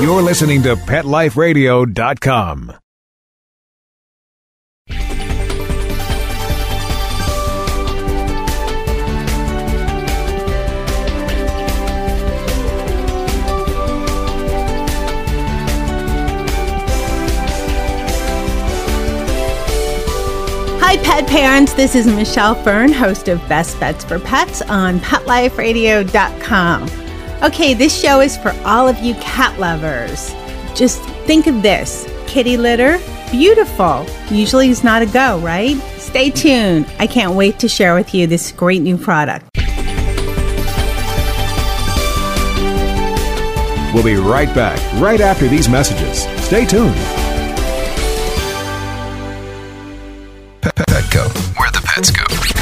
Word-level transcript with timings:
You're 0.00 0.22
listening 0.22 0.62
to 0.62 0.74
PetLifeRadio.com. 0.74 2.72
Hi, 20.80 20.96
pet 21.04 21.28
parents. 21.28 21.74
This 21.74 21.94
is 21.94 22.06
Michelle 22.06 22.54
Fern, 22.56 22.92
host 22.92 23.28
of 23.28 23.38
Best 23.48 23.78
Bets 23.78 24.04
for 24.04 24.18
Pets 24.18 24.62
on 24.62 24.98
PetLifeRadio.com. 25.00 27.01
Okay, 27.42 27.74
this 27.74 27.92
show 27.92 28.20
is 28.20 28.36
for 28.36 28.52
all 28.64 28.86
of 28.86 29.00
you 29.00 29.14
cat 29.14 29.58
lovers. 29.58 30.32
Just 30.76 31.02
think 31.26 31.48
of 31.48 31.60
this 31.60 32.08
kitty 32.28 32.56
litter, 32.56 33.00
beautiful. 33.32 34.06
Usually 34.30 34.70
it's 34.70 34.84
not 34.84 35.02
a 35.02 35.06
go, 35.06 35.40
right? 35.40 35.76
Stay 35.98 36.30
tuned. 36.30 36.86
I 37.00 37.08
can't 37.08 37.34
wait 37.34 37.58
to 37.58 37.68
share 37.68 37.96
with 37.96 38.14
you 38.14 38.28
this 38.28 38.52
great 38.52 38.80
new 38.80 38.96
product. 38.96 39.48
We'll 43.92 44.04
be 44.04 44.14
right 44.14 44.54
back, 44.54 44.78
right 45.02 45.20
after 45.20 45.48
these 45.48 45.68
messages. 45.68 46.22
Stay 46.44 46.64
tuned. 46.64 46.94
Petco, 50.62 51.58
where 51.58 51.72
the 51.72 51.82
pets 51.84 52.12
go. 52.12 52.61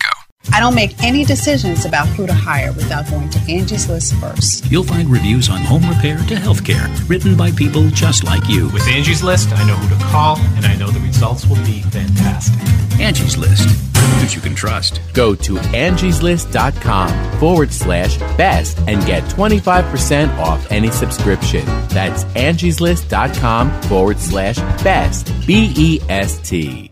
I 0.51 0.59
don't 0.59 0.75
make 0.75 1.01
any 1.03 1.23
decisions 1.23 1.85
about 1.85 2.07
who 2.09 2.25
to 2.27 2.33
hire 2.33 2.71
without 2.73 3.07
going 3.09 3.29
to 3.29 3.39
Angie's 3.51 3.87
List 3.87 4.15
first. 4.15 4.69
You'll 4.71 4.83
find 4.83 5.09
reviews 5.09 5.49
on 5.49 5.61
home 5.61 5.87
repair 5.87 6.17
to 6.17 6.35
healthcare 6.35 6.87
written 7.09 7.37
by 7.37 7.51
people 7.51 7.87
just 7.89 8.23
like 8.23 8.47
you. 8.49 8.69
With 8.69 8.87
Angie's 8.87 9.23
List, 9.23 9.51
I 9.53 9.65
know 9.67 9.75
who 9.75 9.95
to 9.95 10.03
call, 10.05 10.37
and 10.55 10.65
I 10.65 10.75
know 10.75 10.89
the 10.89 10.99
results 10.99 11.45
will 11.45 11.63
be 11.63 11.81
fantastic. 11.83 12.59
Angie's 12.99 13.37
List. 13.37 13.69
Who 14.01 14.27
you 14.27 14.41
can 14.41 14.55
trust. 14.55 14.99
Go 15.13 15.35
to 15.35 15.55
angieslist.com 15.55 17.39
forward 17.39 17.71
slash 17.71 18.17
best 18.37 18.77
and 18.87 19.05
get 19.05 19.23
25% 19.23 20.37
off 20.37 20.71
any 20.71 20.91
subscription. 20.91 21.65
That's 21.89 22.23
angieslist.com 22.25 23.81
forward 23.83 24.19
slash 24.19 24.57
best. 24.83 25.31
B 25.47 25.73
E 25.75 25.99
S 26.09 26.37
T. 26.39 26.91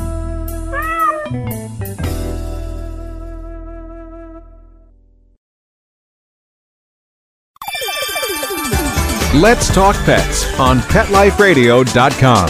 Let's 9.41 9.73
Talk 9.73 9.95
Pets 10.05 10.59
on 10.59 10.77
PetLifeRadio.com. 10.81 12.49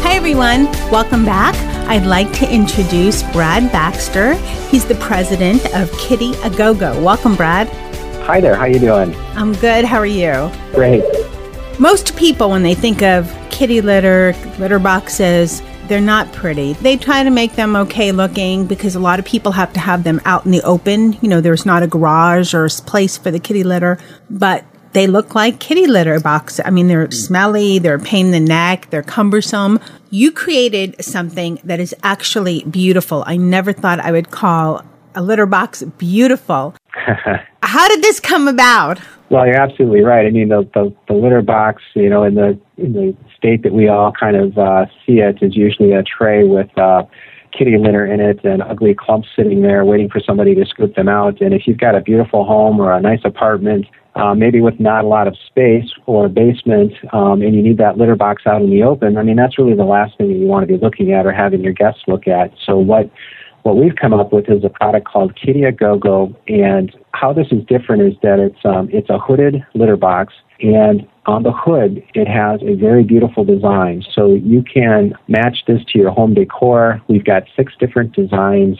Hi, 0.00 0.14
everyone. 0.14 0.64
Welcome 0.90 1.26
back. 1.26 1.54
I'd 1.90 2.06
like 2.06 2.32
to 2.38 2.50
introduce 2.50 3.22
Brad 3.24 3.70
Baxter. 3.70 4.32
He's 4.70 4.86
the 4.86 4.94
president 4.94 5.62
of 5.74 5.92
Kitty 5.98 6.32
A 6.42 6.48
Go 6.48 6.72
Go. 6.72 6.98
Welcome, 7.04 7.34
Brad. 7.36 7.68
Hi 8.24 8.40
there. 8.40 8.54
How 8.54 8.64
you 8.64 8.78
doing? 8.78 9.14
I'm 9.36 9.52
good. 9.52 9.84
How 9.84 9.98
are 9.98 10.06
you? 10.06 10.50
Great. 10.72 11.04
Most 11.78 12.16
people, 12.16 12.48
when 12.48 12.62
they 12.62 12.74
think 12.74 13.02
of 13.02 13.30
kitty 13.50 13.82
litter, 13.82 14.34
litter 14.58 14.78
boxes, 14.78 15.60
they're 15.88 16.00
not 16.00 16.32
pretty. 16.32 16.72
They 16.74 16.96
try 16.96 17.22
to 17.22 17.30
make 17.30 17.54
them 17.56 17.76
okay 17.76 18.12
looking 18.12 18.66
because 18.66 18.94
a 18.94 19.00
lot 19.00 19.18
of 19.18 19.24
people 19.24 19.52
have 19.52 19.72
to 19.74 19.80
have 19.80 20.04
them 20.04 20.20
out 20.24 20.44
in 20.44 20.50
the 20.50 20.62
open. 20.62 21.18
You 21.20 21.28
know, 21.28 21.40
there's 21.40 21.66
not 21.66 21.82
a 21.82 21.86
garage 21.86 22.54
or 22.54 22.64
a 22.64 22.70
place 22.70 23.18
for 23.18 23.30
the 23.30 23.38
kitty 23.38 23.64
litter, 23.64 23.98
but 24.30 24.64
they 24.92 25.06
look 25.06 25.34
like 25.34 25.58
kitty 25.58 25.86
litter 25.86 26.18
boxes. 26.20 26.60
I 26.64 26.70
mean, 26.70 26.88
they're 26.88 27.10
smelly, 27.10 27.78
they're 27.78 27.96
a 27.96 28.00
pain 28.00 28.26
in 28.26 28.32
the 28.32 28.40
neck, 28.40 28.88
they're 28.90 29.02
cumbersome. 29.02 29.78
You 30.10 30.32
created 30.32 31.04
something 31.04 31.60
that 31.64 31.80
is 31.80 31.94
actually 32.02 32.64
beautiful. 32.64 33.24
I 33.26 33.36
never 33.36 33.72
thought 33.72 34.00
I 34.00 34.12
would 34.12 34.30
call 34.30 34.84
a 35.14 35.22
litter 35.22 35.46
box 35.46 35.82
beautiful. 35.82 36.74
How 37.62 37.88
did 37.88 38.02
this 38.02 38.20
come 38.20 38.48
about? 38.48 39.00
Well, 39.30 39.46
you're 39.46 39.60
absolutely 39.60 40.02
right. 40.02 40.26
I 40.26 40.30
mean, 40.30 40.48
the, 40.48 40.68
the, 40.74 40.94
the 41.08 41.14
litter 41.14 41.42
box, 41.42 41.82
you 41.94 42.10
know, 42.10 42.24
in 42.24 42.34
the 42.34 42.58
in 42.76 42.92
the 42.92 43.16
state 43.36 43.62
that 43.62 43.72
we 43.72 43.88
all 43.88 44.12
kind 44.12 44.36
of 44.36 44.58
uh, 44.58 44.86
see 45.06 45.20
it 45.20 45.38
is 45.40 45.56
usually 45.56 45.92
a 45.92 46.02
tray 46.02 46.44
with 46.44 46.76
uh, 46.76 47.04
kitty 47.56 47.78
litter 47.78 48.04
in 48.04 48.20
it 48.20 48.44
and 48.44 48.62
ugly 48.62 48.94
clumps 48.94 49.28
sitting 49.36 49.62
there 49.62 49.84
waiting 49.84 50.08
for 50.08 50.20
somebody 50.20 50.54
to 50.54 50.66
scoop 50.66 50.94
them 50.94 51.08
out. 51.08 51.40
And 51.40 51.54
if 51.54 51.66
you've 51.66 51.78
got 51.78 51.94
a 51.94 52.00
beautiful 52.00 52.44
home 52.44 52.80
or 52.80 52.92
a 52.92 53.00
nice 53.00 53.20
apartment, 53.24 53.86
uh, 54.14 54.34
maybe 54.34 54.60
with 54.60 54.78
not 54.78 55.04
a 55.04 55.08
lot 55.08 55.26
of 55.26 55.36
space 55.46 55.90
or 56.06 56.26
a 56.26 56.28
basement, 56.28 56.92
um, 57.12 57.42
and 57.42 57.54
you 57.54 57.62
need 57.62 57.78
that 57.78 57.96
litter 57.96 58.16
box 58.16 58.42
out 58.46 58.62
in 58.62 58.70
the 58.70 58.82
open, 58.82 59.16
I 59.16 59.22
mean, 59.22 59.36
that's 59.36 59.58
really 59.58 59.74
the 59.74 59.84
last 59.84 60.18
thing 60.18 60.28
that 60.28 60.34
you 60.34 60.46
want 60.46 60.66
to 60.66 60.72
be 60.72 60.82
looking 60.82 61.12
at 61.12 61.26
or 61.26 61.32
having 61.32 61.62
your 61.62 61.72
guests 61.72 62.02
look 62.06 62.28
at. 62.28 62.52
So 62.64 62.76
what 62.76 63.10
what 63.64 63.76
we've 63.76 63.96
come 63.96 64.12
up 64.12 64.32
with 64.32 64.48
is 64.48 64.62
a 64.62 64.68
product 64.68 65.08
called 65.08 65.34
Kitty 65.36 65.64
A 65.64 65.72
Go 65.72 65.98
Go, 65.98 66.34
and 66.46 66.94
how 67.12 67.32
this 67.32 67.48
is 67.50 67.64
different 67.66 68.02
is 68.02 68.12
that 68.22 68.38
it's 68.38 68.64
um, 68.64 68.88
it's 68.92 69.08
a 69.08 69.18
hooded 69.18 69.64
litter 69.74 69.96
box, 69.96 70.34
and 70.60 71.08
on 71.26 71.42
the 71.42 71.52
hood 71.52 72.02
it 72.14 72.28
has 72.28 72.60
a 72.62 72.74
very 72.74 73.02
beautiful 73.02 73.42
design. 73.42 74.04
So 74.14 74.34
you 74.34 74.62
can 74.62 75.14
match 75.28 75.64
this 75.66 75.80
to 75.88 75.98
your 75.98 76.10
home 76.10 76.34
decor. 76.34 77.00
We've 77.08 77.24
got 77.24 77.44
six 77.56 77.72
different 77.80 78.14
designs. 78.14 78.78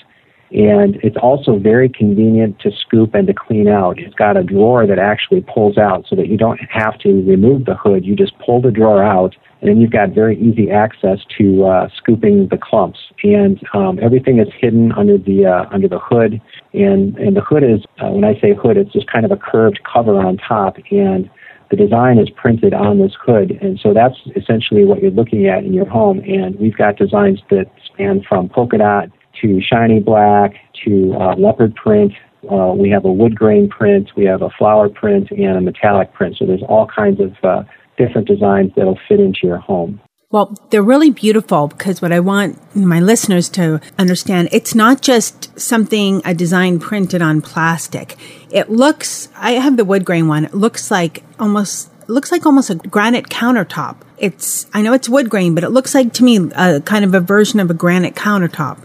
And 0.52 0.96
it's 1.02 1.16
also 1.16 1.58
very 1.58 1.88
convenient 1.88 2.60
to 2.60 2.70
scoop 2.70 3.14
and 3.14 3.26
to 3.26 3.34
clean 3.34 3.66
out. 3.66 3.98
It's 3.98 4.14
got 4.14 4.36
a 4.36 4.42
drawer 4.42 4.86
that 4.86 4.98
actually 4.98 5.40
pulls 5.40 5.78
out 5.78 6.06
so 6.08 6.14
that 6.16 6.28
you 6.28 6.36
don't 6.36 6.60
have 6.70 6.98
to 7.00 7.08
remove 7.26 7.64
the 7.64 7.74
hood. 7.74 8.04
You 8.04 8.14
just 8.14 8.38
pull 8.38 8.60
the 8.60 8.70
drawer 8.70 9.02
out, 9.02 9.34
and 9.60 9.70
then 9.70 9.80
you've 9.80 9.90
got 9.90 10.10
very 10.10 10.38
easy 10.38 10.70
access 10.70 11.20
to 11.38 11.64
uh, 11.64 11.88
scooping 11.96 12.48
the 12.48 12.58
clumps. 12.58 13.00
And 13.24 13.60
um, 13.72 13.98
everything 14.00 14.38
is 14.38 14.48
hidden 14.60 14.92
under 14.92 15.18
the 15.18 15.46
uh, 15.46 15.64
under 15.72 15.88
the 15.88 15.98
hood. 15.98 16.40
And 16.72 17.16
and 17.18 17.36
the 17.36 17.40
hood 17.40 17.64
is 17.64 17.80
uh, 17.98 18.10
when 18.10 18.24
I 18.24 18.38
say 18.40 18.54
hood, 18.54 18.76
it's 18.76 18.92
just 18.92 19.10
kind 19.10 19.24
of 19.24 19.32
a 19.32 19.36
curved 19.36 19.80
cover 19.90 20.18
on 20.18 20.36
top, 20.36 20.76
and 20.90 21.28
the 21.70 21.76
design 21.76 22.18
is 22.18 22.30
printed 22.30 22.74
on 22.74 23.00
this 23.00 23.12
hood. 23.20 23.58
And 23.60 23.80
so 23.80 23.92
that's 23.92 24.16
essentially 24.36 24.84
what 24.84 25.02
you're 25.02 25.10
looking 25.10 25.48
at 25.48 25.64
in 25.64 25.72
your 25.72 25.86
home. 25.86 26.20
And 26.20 26.54
we've 26.60 26.76
got 26.76 26.96
designs 26.96 27.40
that 27.50 27.66
span 27.86 28.22
from 28.28 28.48
polka 28.48 28.78
dot 28.78 29.08
to 29.42 29.60
shiny 29.60 30.00
black 30.00 30.54
to 30.84 31.14
uh, 31.14 31.34
leopard 31.36 31.74
print. 31.74 32.12
Uh, 32.50 32.74
we 32.76 32.90
have 32.90 33.04
a 33.04 33.12
wood 33.12 33.34
grain 33.34 33.68
print, 33.68 34.10
we 34.16 34.24
have 34.24 34.42
a 34.42 34.50
flower 34.58 34.88
print, 34.88 35.30
and 35.30 35.56
a 35.56 35.60
metallic 35.60 36.12
print. 36.12 36.36
So 36.38 36.46
there's 36.46 36.62
all 36.68 36.86
kinds 36.86 37.20
of 37.20 37.32
uh, 37.42 37.62
different 37.96 38.28
designs 38.28 38.72
that'll 38.76 38.98
fit 39.08 39.20
into 39.20 39.40
your 39.44 39.58
home. 39.58 40.00
Well, 40.30 40.52
they're 40.70 40.82
really 40.82 41.10
beautiful 41.10 41.68
because 41.68 42.02
what 42.02 42.10
I 42.10 42.18
want 42.18 42.58
my 42.74 42.98
listeners 42.98 43.48
to 43.50 43.80
understand, 44.00 44.48
it's 44.50 44.74
not 44.74 45.00
just 45.00 45.58
something, 45.58 46.22
a 46.24 46.34
design 46.34 46.80
printed 46.80 47.22
on 47.22 47.40
plastic. 47.40 48.16
It 48.50 48.68
looks, 48.68 49.28
I 49.36 49.52
have 49.52 49.76
the 49.76 49.84
wood 49.84 50.04
grain 50.04 50.26
one. 50.26 50.44
It 50.44 50.54
looks 50.54 50.90
like 50.90 51.22
almost, 51.38 51.88
looks 52.08 52.32
like 52.32 52.46
almost 52.46 52.68
a 52.68 52.74
granite 52.74 53.28
countertop. 53.28 53.98
It's, 54.18 54.66
I 54.74 54.82
know 54.82 54.92
it's 54.92 55.08
wood 55.08 55.30
grain, 55.30 55.54
but 55.54 55.62
it 55.62 55.70
looks 55.70 55.94
like 55.94 56.12
to 56.14 56.24
me 56.24 56.50
a 56.56 56.80
kind 56.80 57.04
of 57.04 57.14
a 57.14 57.20
version 57.20 57.60
of 57.60 57.70
a 57.70 57.74
granite 57.74 58.16
countertop. 58.16 58.83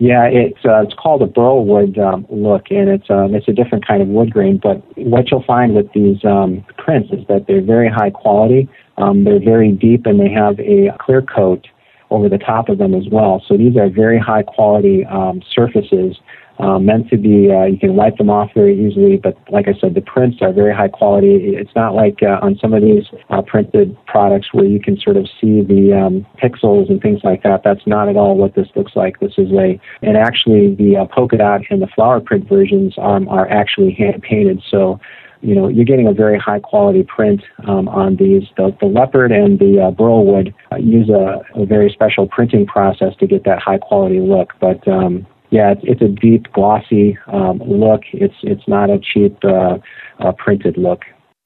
Yeah, 0.00 0.24
it's 0.24 0.64
uh, 0.64 0.80
it's 0.80 0.94
called 0.94 1.20
a 1.20 1.26
burlwood 1.26 1.98
um, 1.98 2.26
look, 2.30 2.70
and 2.70 2.88
it's 2.88 3.10
um, 3.10 3.34
it's 3.34 3.46
a 3.48 3.52
different 3.52 3.86
kind 3.86 4.00
of 4.00 4.08
wood 4.08 4.32
grain. 4.32 4.58
But 4.60 4.82
what 4.96 5.30
you'll 5.30 5.44
find 5.44 5.74
with 5.74 5.92
these 5.92 6.24
um, 6.24 6.64
prints 6.78 7.10
is 7.12 7.26
that 7.28 7.44
they're 7.46 7.60
very 7.60 7.90
high 7.90 8.08
quality. 8.08 8.66
Um, 8.96 9.24
they're 9.24 9.44
very 9.44 9.72
deep, 9.72 10.06
and 10.06 10.18
they 10.18 10.30
have 10.30 10.58
a 10.58 10.96
clear 10.98 11.20
coat 11.20 11.66
over 12.08 12.30
the 12.30 12.38
top 12.38 12.70
of 12.70 12.78
them 12.78 12.94
as 12.94 13.04
well. 13.12 13.44
So 13.46 13.58
these 13.58 13.76
are 13.76 13.90
very 13.90 14.18
high 14.18 14.42
quality 14.42 15.04
um, 15.04 15.42
surfaces 15.54 16.16
uh, 16.60 16.78
meant 16.78 17.08
to 17.10 17.16
be, 17.16 17.50
uh, 17.50 17.64
you 17.64 17.78
can 17.78 17.96
wipe 17.96 18.18
them 18.18 18.30
off 18.30 18.50
very 18.54 18.74
easily, 18.86 19.16
but 19.16 19.36
like 19.50 19.66
I 19.68 19.74
said, 19.80 19.94
the 19.94 20.00
prints 20.00 20.38
are 20.42 20.52
very 20.52 20.74
high 20.74 20.88
quality. 20.88 21.56
It's 21.56 21.74
not 21.74 21.94
like 21.94 22.22
uh, 22.22 22.38
on 22.42 22.58
some 22.60 22.74
of 22.74 22.82
these 22.82 23.04
uh, 23.30 23.42
printed 23.42 23.96
products 24.06 24.48
where 24.52 24.66
you 24.66 24.80
can 24.80 24.98
sort 25.00 25.16
of 25.16 25.26
see 25.40 25.62
the 25.62 25.96
um, 25.98 26.26
pixels 26.42 26.90
and 26.90 27.00
things 27.00 27.20
like 27.24 27.42
that. 27.42 27.62
That's 27.64 27.86
not 27.86 28.08
at 28.08 28.16
all 28.16 28.36
what 28.36 28.54
this 28.54 28.68
looks 28.76 28.92
like. 28.94 29.20
This 29.20 29.34
is 29.38 29.50
a, 29.52 29.80
and 30.02 30.16
actually 30.16 30.74
the 30.74 30.98
uh, 30.98 31.04
polka 31.06 31.38
dot 31.38 31.62
and 31.70 31.80
the 31.80 31.88
flower 31.88 32.20
print 32.20 32.48
versions 32.48 32.94
um, 32.98 33.28
are 33.28 33.48
actually 33.48 33.92
hand 33.92 34.22
painted. 34.22 34.62
So 34.70 35.00
you 35.42 35.54
know, 35.54 35.68
you're 35.68 35.86
getting 35.86 36.06
a 36.06 36.12
very 36.12 36.38
high 36.38 36.60
quality 36.60 37.02
print 37.02 37.42
um, 37.66 37.88
on 37.88 38.16
these. 38.16 38.42
The, 38.56 38.76
the 38.78 38.86
leopard 38.86 39.32
and 39.32 39.58
the 39.58 39.86
uh, 39.86 39.90
burlwood 39.90 40.54
uh, 40.70 40.76
use 40.76 41.08
a, 41.08 41.40
a, 41.58 41.64
very 41.64 41.90
special 41.90 42.28
printing 42.28 42.66
process 42.66 43.14
to 43.20 43.26
get 43.26 43.44
that 43.44 43.58
high 43.58 43.78
quality 43.78 44.20
look. 44.20 44.52
But 44.60 44.86
um, 44.86 45.26
yeah, 45.50 45.72
it's, 45.72 45.82
it's 45.84 46.02
a 46.02 46.08
deep, 46.08 46.52
glossy 46.52 47.18
um, 47.26 47.58
look. 47.58 48.02
It's 48.12 48.34
it's 48.42 48.66
not 48.66 48.88
a 48.88 48.98
cheap 48.98 49.36
uh, 49.44 49.78
uh, 50.18 50.32
printed 50.32 50.76
look. 50.76 51.02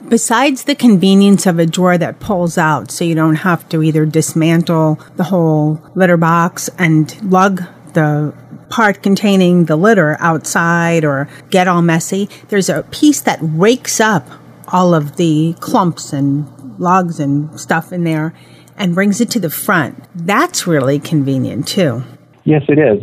Besides 0.09 0.65
the 0.65 0.75
convenience 0.75 1.47
of 1.47 1.59
a 1.59 1.67
drawer 1.67 1.97
that 1.97 2.21
pulls 2.21 2.59
out, 2.59 2.91
so 2.91 3.05
you 3.05 3.15
don't 3.15 3.37
have 3.37 3.69
to 3.71 3.83
either 3.83 4.05
dismantle 4.05 5.01
the 5.17 5.25
whole 5.25 5.81
litter 5.95 6.17
box 6.17 6.69
and 6.79 7.31
lug 7.31 7.63
the 7.95 8.35
part 8.69 9.03
containing 9.03 9.67
the 9.67 9.77
litter 9.77 10.17
outside 10.19 11.05
or 11.05 11.29
get 11.51 11.69
all 11.69 11.81
messy, 11.81 12.29
there's 12.49 12.69
a 12.69 12.83
piece 12.91 13.21
that 13.21 13.39
rakes 13.41 14.01
up 14.01 14.29
all 14.69 14.95
of 14.95 15.17
the 15.17 15.55
clumps 15.61 16.13
and 16.13 16.51
logs 16.79 17.21
and 17.21 17.59
stuff 17.59 17.93
in 17.93 18.05
there 18.05 18.35
and 18.77 18.95
brings 18.95 19.21
it 19.21 19.31
to 19.31 19.39
the 19.39 19.51
front. 19.51 20.05
That's 20.15 20.67
really 20.67 20.99
convenient 20.99 21.69
too. 21.69 22.03
Yes, 22.43 22.63
it 22.69 22.79
is 22.79 23.03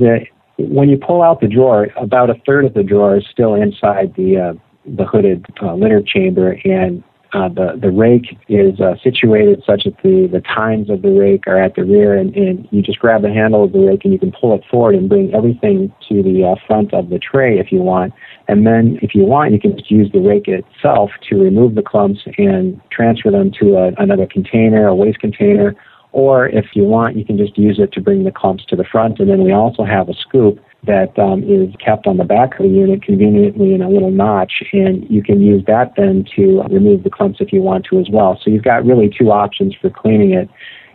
when 0.67 0.89
you 0.89 0.97
pull 0.97 1.21
out 1.21 1.41
the 1.41 1.47
drawer, 1.47 1.87
about 1.97 2.29
a 2.29 2.35
third 2.45 2.65
of 2.65 2.73
the 2.73 2.83
drawer 2.83 3.17
is 3.17 3.25
still 3.31 3.55
inside 3.55 4.13
the 4.15 4.37
uh, 4.37 4.53
the 4.85 5.05
hooded 5.05 5.45
uh, 5.61 5.75
litter 5.75 6.01
chamber, 6.01 6.57
and 6.65 7.03
uh, 7.33 7.47
the 7.47 7.79
the 7.81 7.91
rake 7.91 8.37
is 8.49 8.79
uh, 8.81 8.95
situated 9.01 9.63
such 9.65 9.85
that 9.85 9.95
the 10.03 10.27
the 10.31 10.41
tines 10.41 10.89
of 10.89 11.01
the 11.01 11.11
rake 11.11 11.47
are 11.47 11.61
at 11.61 11.75
the 11.75 11.83
rear, 11.83 12.15
and, 12.15 12.35
and 12.35 12.67
you 12.71 12.81
just 12.81 12.99
grab 12.99 13.21
the 13.21 13.31
handle 13.31 13.63
of 13.63 13.71
the 13.71 13.79
rake 13.79 14.03
and 14.03 14.11
you 14.11 14.19
can 14.19 14.31
pull 14.31 14.53
it 14.53 14.63
forward 14.69 14.95
and 14.95 15.07
bring 15.07 15.33
everything 15.33 15.93
to 16.09 16.21
the 16.21 16.43
uh, 16.43 16.55
front 16.67 16.93
of 16.93 17.09
the 17.09 17.19
tray 17.19 17.57
if 17.57 17.71
you 17.71 17.79
want. 17.79 18.13
And 18.47 18.67
then, 18.67 18.99
if 19.01 19.15
you 19.15 19.23
want, 19.23 19.53
you 19.53 19.59
can 19.59 19.77
just 19.77 19.89
use 19.89 20.11
the 20.11 20.19
rake 20.19 20.47
itself 20.47 21.11
to 21.29 21.35
remove 21.37 21.75
the 21.75 21.83
clumps 21.83 22.21
and 22.37 22.81
transfer 22.91 23.31
them 23.31 23.51
to 23.59 23.77
a, 23.77 23.91
another 23.97 24.27
container, 24.27 24.87
a 24.87 24.95
waste 24.95 25.19
container, 25.19 25.75
or 26.13 26.47
if 26.47 26.67
you 26.73 26.83
want, 26.83 27.15
you 27.15 27.25
can 27.25 27.37
just 27.37 27.57
use 27.57 27.79
it 27.79 27.91
to 27.93 28.01
bring 28.01 28.23
the 28.23 28.31
clumps 28.31 28.65
to 28.65 28.75
the 28.75 28.83
front. 28.83 29.19
And 29.19 29.29
then 29.29 29.43
we 29.43 29.51
also 29.51 29.83
have 29.83 30.09
a 30.09 30.13
scoop 30.13 30.59
that 30.85 31.17
um, 31.19 31.43
is 31.43 31.73
kept 31.83 32.07
on 32.07 32.17
the 32.17 32.23
back 32.23 32.59
of 32.59 32.63
the 32.63 32.69
unit 32.69 33.03
conveniently 33.03 33.73
in 33.73 33.81
a 33.81 33.89
little 33.89 34.11
notch, 34.11 34.63
and 34.73 35.07
you 35.09 35.21
can 35.21 35.39
use 35.39 35.63
that 35.67 35.93
then 35.95 36.25
to 36.35 36.63
remove 36.69 37.03
the 37.03 37.09
clumps 37.09 37.39
if 37.39 37.53
you 37.53 37.61
want 37.61 37.85
to 37.85 37.99
as 37.99 38.07
well. 38.09 38.39
So 38.43 38.49
you've 38.49 38.63
got 38.63 38.85
really 38.85 39.09
two 39.09 39.31
options 39.31 39.75
for 39.79 39.89
cleaning 39.89 40.33
it. 40.33 40.49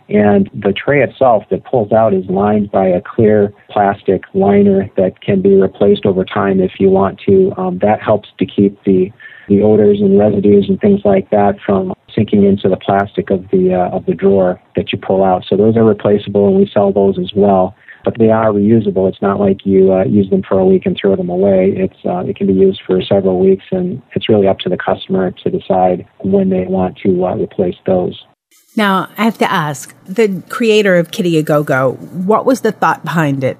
And 0.09 0.49
the 0.53 0.73
tray 0.73 1.03
itself 1.03 1.43
that 1.51 1.65
pulls 1.65 1.91
out 1.91 2.13
is 2.13 2.25
lined 2.29 2.71
by 2.71 2.87
a 2.87 3.01
clear 3.01 3.53
plastic 3.69 4.23
liner 4.33 4.89
that 4.95 5.21
can 5.21 5.41
be 5.41 5.55
replaced 5.55 6.05
over 6.05 6.23
time 6.23 6.61
if 6.61 6.79
you 6.79 6.89
want 6.89 7.19
to. 7.25 7.53
Um, 7.57 7.79
that 7.79 8.01
helps 8.01 8.29
to 8.39 8.45
keep 8.45 8.81
the 8.85 9.11
the 9.47 9.61
odors 9.61 9.99
and 10.01 10.19
residues 10.19 10.65
and 10.69 10.79
things 10.79 11.01
like 11.05 11.29
that 11.29 11.55
from 11.65 11.93
sinking 12.13 12.43
into 12.43 12.69
the 12.69 12.77
plastic 12.77 13.29
of 13.29 13.43
the 13.51 13.73
uh, 13.73 13.95
of 13.95 14.05
the 14.05 14.13
drawer 14.13 14.59
that 14.75 14.91
you 14.91 14.97
pull 14.97 15.23
out. 15.23 15.45
So 15.47 15.55
those 15.55 15.77
are 15.77 15.83
replaceable, 15.83 16.47
and 16.47 16.57
we 16.57 16.69
sell 16.71 16.91
those 16.91 17.17
as 17.19 17.31
well. 17.35 17.75
But 18.03 18.19
they 18.19 18.29
are 18.29 18.51
reusable. 18.51 19.09
It's 19.09 19.21
not 19.21 19.39
like 19.39 19.65
you 19.65 19.91
uh, 19.91 20.05
use 20.05 20.29
them 20.29 20.41
for 20.47 20.59
a 20.59 20.65
week 20.65 20.85
and 20.85 20.97
throw 20.99 21.15
them 21.15 21.29
away. 21.29 21.73
It's 21.75 22.05
uh, 22.05 22.19
it 22.19 22.35
can 22.35 22.47
be 22.47 22.53
used 22.53 22.81
for 22.85 23.01
several 23.01 23.39
weeks, 23.39 23.65
and 23.71 24.01
it's 24.13 24.29
really 24.29 24.47
up 24.47 24.59
to 24.59 24.69
the 24.69 24.77
customer 24.77 25.31
to 25.31 25.49
decide 25.49 26.07
when 26.19 26.49
they 26.49 26.65
want 26.65 26.97
to 26.99 27.25
uh, 27.25 27.35
replace 27.35 27.75
those. 27.85 28.23
Now, 28.75 29.09
I 29.17 29.23
have 29.23 29.39
to 29.39 29.51
ask 29.51 29.95
the 30.05 30.43
creator 30.49 30.95
of 30.97 31.09
Kitty 31.09 31.37
A 31.37 31.43
Go 31.43 31.63
Go, 31.63 31.93
what 31.93 32.45
was 32.45 32.61
the 32.61 32.71
thought 32.71 33.03
behind 33.03 33.43
it? 33.43 33.57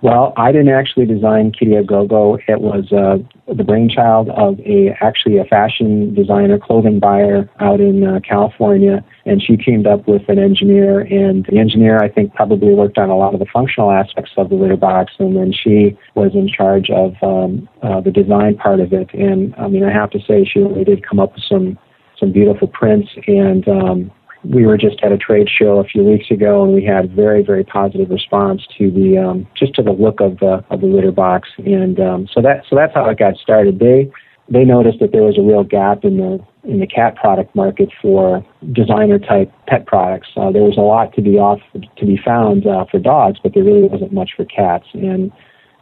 Well, 0.00 0.32
I 0.36 0.52
didn't 0.52 0.68
actually 0.68 1.06
design 1.06 1.50
Kitty 1.50 1.74
A 1.74 1.82
Go 1.82 2.06
Go. 2.06 2.38
It 2.46 2.60
was 2.60 2.92
uh, 2.92 3.18
the 3.52 3.64
brainchild 3.64 4.28
of 4.30 4.60
a 4.60 4.96
actually 5.00 5.38
a 5.38 5.44
fashion 5.44 6.14
designer, 6.14 6.56
clothing 6.56 7.00
buyer 7.00 7.50
out 7.58 7.80
in 7.80 8.06
uh, 8.06 8.20
California, 8.20 9.04
and 9.26 9.42
she 9.42 9.56
teamed 9.56 9.88
up 9.88 10.06
with 10.06 10.28
an 10.28 10.38
engineer. 10.38 11.00
And 11.00 11.44
the 11.46 11.58
engineer, 11.58 11.98
I 11.98 12.08
think, 12.08 12.32
probably 12.34 12.74
worked 12.74 12.96
on 12.96 13.10
a 13.10 13.16
lot 13.16 13.34
of 13.34 13.40
the 13.40 13.46
functional 13.52 13.90
aspects 13.90 14.30
of 14.36 14.50
the 14.50 14.54
litter 14.54 14.76
box, 14.76 15.14
and 15.18 15.36
then 15.36 15.52
she 15.52 15.98
was 16.14 16.30
in 16.32 16.46
charge 16.48 16.90
of 16.90 17.14
um, 17.20 17.68
uh, 17.82 18.00
the 18.00 18.12
design 18.12 18.56
part 18.56 18.78
of 18.78 18.92
it. 18.92 19.12
And 19.14 19.52
I 19.56 19.66
mean, 19.66 19.82
I 19.82 19.92
have 19.92 20.10
to 20.10 20.20
say, 20.20 20.44
she 20.44 20.60
really 20.60 20.84
did 20.84 21.04
come 21.04 21.18
up 21.18 21.34
with 21.34 21.44
some 21.48 21.76
some 22.18 22.32
beautiful 22.32 22.66
prints 22.66 23.08
and 23.28 23.68
um, 23.68 24.10
we 24.44 24.66
were 24.66 24.78
just 24.78 25.00
at 25.02 25.12
a 25.12 25.18
trade 25.18 25.48
show 25.48 25.78
a 25.78 25.84
few 25.84 26.04
weeks 26.04 26.30
ago, 26.30 26.62
and 26.62 26.74
we 26.74 26.84
had 26.84 27.14
very, 27.14 27.42
very 27.42 27.64
positive 27.64 28.10
response 28.10 28.62
to 28.78 28.90
the 28.90 29.18
um, 29.18 29.46
just 29.56 29.74
to 29.74 29.82
the 29.82 29.92
look 29.92 30.20
of 30.20 30.38
the 30.38 30.64
of 30.70 30.80
the 30.80 30.86
litter 30.86 31.12
box, 31.12 31.48
and 31.58 31.98
um, 31.98 32.28
so 32.32 32.40
that 32.40 32.64
so 32.68 32.76
that's 32.76 32.94
how 32.94 33.08
it 33.08 33.18
got 33.18 33.36
started. 33.36 33.78
They 33.78 34.10
they 34.50 34.64
noticed 34.64 35.00
that 35.00 35.12
there 35.12 35.22
was 35.22 35.36
a 35.38 35.42
real 35.42 35.64
gap 35.64 36.04
in 36.04 36.18
the 36.18 36.38
in 36.64 36.80
the 36.80 36.86
cat 36.86 37.16
product 37.16 37.54
market 37.56 37.88
for 38.00 38.44
designer 38.72 39.18
type 39.18 39.52
pet 39.66 39.86
products. 39.86 40.28
Uh, 40.36 40.50
there 40.50 40.62
was 40.62 40.76
a 40.76 40.82
lot 40.82 41.14
to 41.14 41.22
be 41.22 41.38
off 41.38 41.60
to 41.74 42.06
be 42.06 42.18
found 42.24 42.66
uh, 42.66 42.84
for 42.90 42.98
dogs, 42.98 43.38
but 43.42 43.54
there 43.54 43.64
really 43.64 43.88
wasn't 43.88 44.12
much 44.12 44.30
for 44.36 44.44
cats, 44.44 44.86
and 44.92 45.32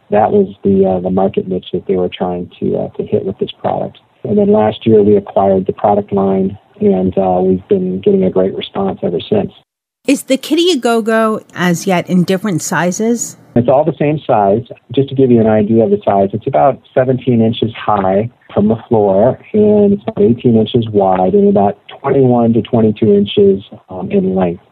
that 0.09 0.31
was 0.31 0.55
the 0.63 0.85
uh, 0.85 0.99
the 0.99 1.11
market 1.11 1.47
niche 1.47 1.67
that 1.73 1.85
they 1.87 1.95
were 1.95 2.09
trying 2.09 2.51
to 2.59 2.77
uh, 2.77 2.89
to 2.97 3.03
hit 3.03 3.25
with 3.25 3.37
this 3.37 3.51
product. 3.51 3.99
And 4.23 4.37
then 4.37 4.51
last 4.51 4.85
year 4.85 5.03
we 5.03 5.15
acquired 5.15 5.67
the 5.67 5.73
product 5.73 6.11
line 6.11 6.57
and 6.79 7.17
uh, 7.17 7.41
we've 7.43 7.67
been 7.67 8.01
getting 8.01 8.23
a 8.23 8.29
great 8.29 8.55
response 8.55 8.99
ever 9.03 9.19
since. 9.19 9.51
Is 10.07 10.23
the 10.23 10.37
Kitty 10.37 10.71
A 10.71 10.77
Go 10.77 11.01
Go 11.01 11.43
as 11.53 11.85
yet 11.85 12.09
in 12.09 12.23
different 12.23 12.61
sizes? 12.61 13.37
It's 13.55 13.67
all 13.67 13.83
the 13.83 13.95
same 13.99 14.19
size. 14.19 14.67
Just 14.93 15.09
to 15.09 15.15
give 15.15 15.31
you 15.31 15.41
an 15.41 15.47
idea 15.47 15.83
of 15.83 15.89
the 15.89 15.99
size, 16.05 16.29
it's 16.31 16.47
about 16.47 16.81
17 16.93 17.41
inches 17.41 17.73
high 17.75 18.29
from 18.53 18.69
the 18.69 18.77
floor, 18.87 19.39
and 19.51 19.93
it's 19.93 20.03
about 20.03 20.21
18 20.21 20.55
inches 20.55 20.87
wide 20.89 21.33
and 21.33 21.49
about 21.49 21.77
21 22.01 22.53
to 22.53 22.61
22 22.61 23.13
inches 23.13 23.63
um, 23.89 24.09
in 24.11 24.35
length. 24.35 24.63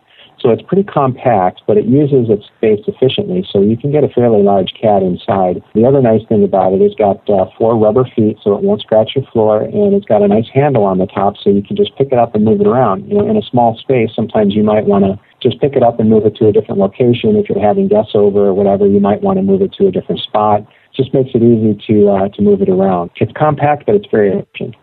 So 0.45 0.51
it's 0.51 0.61
pretty 0.61 0.83
compact, 0.83 1.63
but 1.65 1.75
it 1.75 1.85
uses 1.85 2.29
its 2.29 2.45
space 2.45 2.85
efficiently, 2.85 3.43
so 3.49 3.63
you 3.63 3.75
can 3.75 3.91
get 3.91 4.03
a 4.03 4.09
fairly 4.09 4.43
large 4.43 4.75
cat 4.79 5.01
inside. 5.01 5.63
The 5.73 5.85
other 5.85 6.03
nice 6.03 6.21
thing 6.29 6.43
about 6.43 6.73
it, 6.73 6.83
it's 6.83 6.93
got 6.93 7.27
uh, 7.27 7.49
four 7.57 7.75
rubber 7.75 8.05
feet, 8.15 8.37
so 8.43 8.53
it 8.53 8.61
won't 8.61 8.81
scratch 8.81 9.15
your 9.15 9.25
floor, 9.33 9.63
and 9.63 9.95
it's 9.95 10.05
got 10.05 10.21
a 10.21 10.27
nice 10.27 10.45
handle 10.53 10.83
on 10.83 10.99
the 10.99 11.07
top, 11.07 11.33
so 11.41 11.49
you 11.49 11.63
can 11.63 11.75
just 11.75 11.97
pick 11.97 12.09
it 12.11 12.19
up 12.19 12.35
and 12.35 12.45
move 12.45 12.61
it 12.61 12.67
around. 12.67 13.09
You 13.09 13.17
know, 13.17 13.27
in 13.27 13.37
a 13.37 13.41
small 13.41 13.75
space, 13.75 14.11
sometimes 14.15 14.53
you 14.53 14.61
might 14.61 14.85
want 14.85 15.05
to 15.05 15.19
just 15.41 15.59
pick 15.59 15.75
it 15.75 15.81
up 15.81 15.99
and 15.99 16.11
move 16.11 16.27
it 16.27 16.35
to 16.35 16.47
a 16.47 16.51
different 16.51 16.79
location. 16.79 17.35
If 17.37 17.49
you're 17.49 17.59
having 17.59 17.87
guests 17.87 18.11
over 18.13 18.45
or 18.45 18.53
whatever, 18.53 18.85
you 18.85 18.99
might 18.99 19.23
want 19.23 19.39
to 19.39 19.43
move 19.43 19.63
it 19.63 19.73
to 19.79 19.87
a 19.87 19.91
different 19.91 20.21
spot. 20.21 20.61
It 20.61 20.95
just 20.95 21.11
makes 21.11 21.31
it 21.33 21.41
easy 21.41 21.73
to 21.87 22.09
uh, 22.09 22.29
to 22.29 22.41
move 22.43 22.61
it 22.61 22.69
around. 22.69 23.09
It's 23.15 23.33
compact, 23.35 23.87
but 23.87 23.95
it's 23.95 24.07
very 24.11 24.29
efficient. 24.29 24.75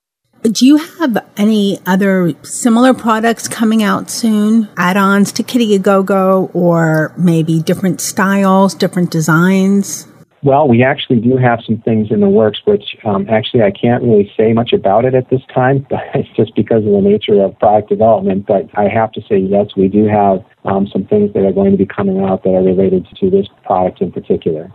Do 0.43 0.67
you 0.67 0.77
have 0.77 1.25
any 1.37 1.79
other 1.87 2.35
similar 2.43 2.95
products 2.95 3.47
coming 3.47 3.85
out 3.85 4.11
soon? 4.11 4.69
Add 4.77 4.97
ons 4.97 5.31
to 5.33 5.45
Kitty 5.45 5.77
A 5.77 5.79
Go 5.79 6.03
Go 6.03 6.51
or 6.53 7.15
maybe 7.17 7.63
different 7.63 8.01
styles, 8.01 8.75
different 8.75 9.13
designs? 9.13 10.09
Well, 10.43 10.67
we 10.67 10.83
actually 10.83 11.21
do 11.21 11.37
have 11.37 11.61
some 11.65 11.79
things 11.79 12.09
in 12.11 12.19
the 12.19 12.29
works, 12.29 12.59
which 12.65 12.97
um, 13.05 13.29
actually 13.31 13.63
I 13.63 13.71
can't 13.71 14.03
really 14.03 14.33
say 14.37 14.53
much 14.53 14.73
about 14.73 15.05
it 15.05 15.15
at 15.15 15.31
this 15.31 15.43
time. 15.55 15.87
But 15.89 16.01
it's 16.13 16.29
just 16.37 16.57
because 16.57 16.85
of 16.85 16.91
the 16.91 17.01
nature 17.01 17.41
of 17.41 17.57
product 17.61 17.89
development. 17.89 18.47
But 18.47 18.69
I 18.75 18.89
have 18.89 19.13
to 19.13 19.21
say, 19.21 19.39
yes, 19.39 19.77
we 19.77 19.87
do 19.87 20.07
have 20.09 20.45
um, 20.65 20.89
some 20.93 21.05
things 21.07 21.33
that 21.35 21.45
are 21.45 21.53
going 21.53 21.71
to 21.71 21.79
be 21.79 21.87
coming 21.87 22.21
out 22.25 22.43
that 22.43 22.51
are 22.51 22.65
related 22.65 23.07
to 23.21 23.31
this 23.31 23.47
product 23.65 24.01
in 24.01 24.11
particular. 24.11 24.73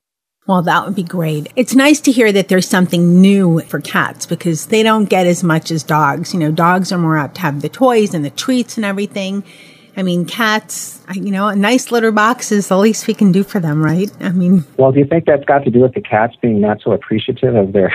Well, 0.47 0.61
that 0.61 0.85
would 0.85 0.95
be 0.95 1.03
great. 1.03 1.51
It's 1.57 1.75
nice 1.75 1.99
to 2.01 2.11
hear 2.11 2.31
that 2.31 2.47
there's 2.47 2.67
something 2.67 3.19
new 3.19 3.59
for 3.61 3.81
cats 3.81 4.25
because 4.25 4.67
they 4.67 4.81
don't 4.81 5.09
get 5.09 5.27
as 5.27 5.43
much 5.43 5.71
as 5.71 5.83
dogs. 5.83 6.33
You 6.33 6.39
know, 6.39 6.51
dogs 6.51 6.93
are 6.93 6.97
more 6.97 7.17
apt 7.17 7.35
to 7.35 7.41
have 7.41 7.61
the 7.61 7.67
toys 7.67 8.13
and 8.13 8.23
the 8.23 8.29
treats 8.29 8.77
and 8.77 8.85
everything. 8.85 9.43
I 9.97 10.03
mean, 10.03 10.25
cats, 10.25 11.01
you 11.13 11.31
know, 11.31 11.47
a 11.49 11.55
nice 11.55 11.91
litter 11.91 12.11
box 12.11 12.51
is 12.51 12.69
the 12.69 12.77
least 12.77 13.07
we 13.07 13.13
can 13.13 13.33
do 13.33 13.43
for 13.43 13.59
them, 13.59 13.83
right? 13.83 14.09
I 14.21 14.29
mean, 14.29 14.63
well, 14.77 14.91
do 14.91 14.99
you 14.99 15.05
think 15.05 15.25
that's 15.25 15.43
got 15.43 15.65
to 15.65 15.71
do 15.71 15.81
with 15.81 15.95
the 15.95 16.01
cats 16.01 16.35
being 16.41 16.61
not 16.61 16.81
so 16.81 16.91
appreciative 16.91 17.55
of 17.55 17.73
their, 17.73 17.91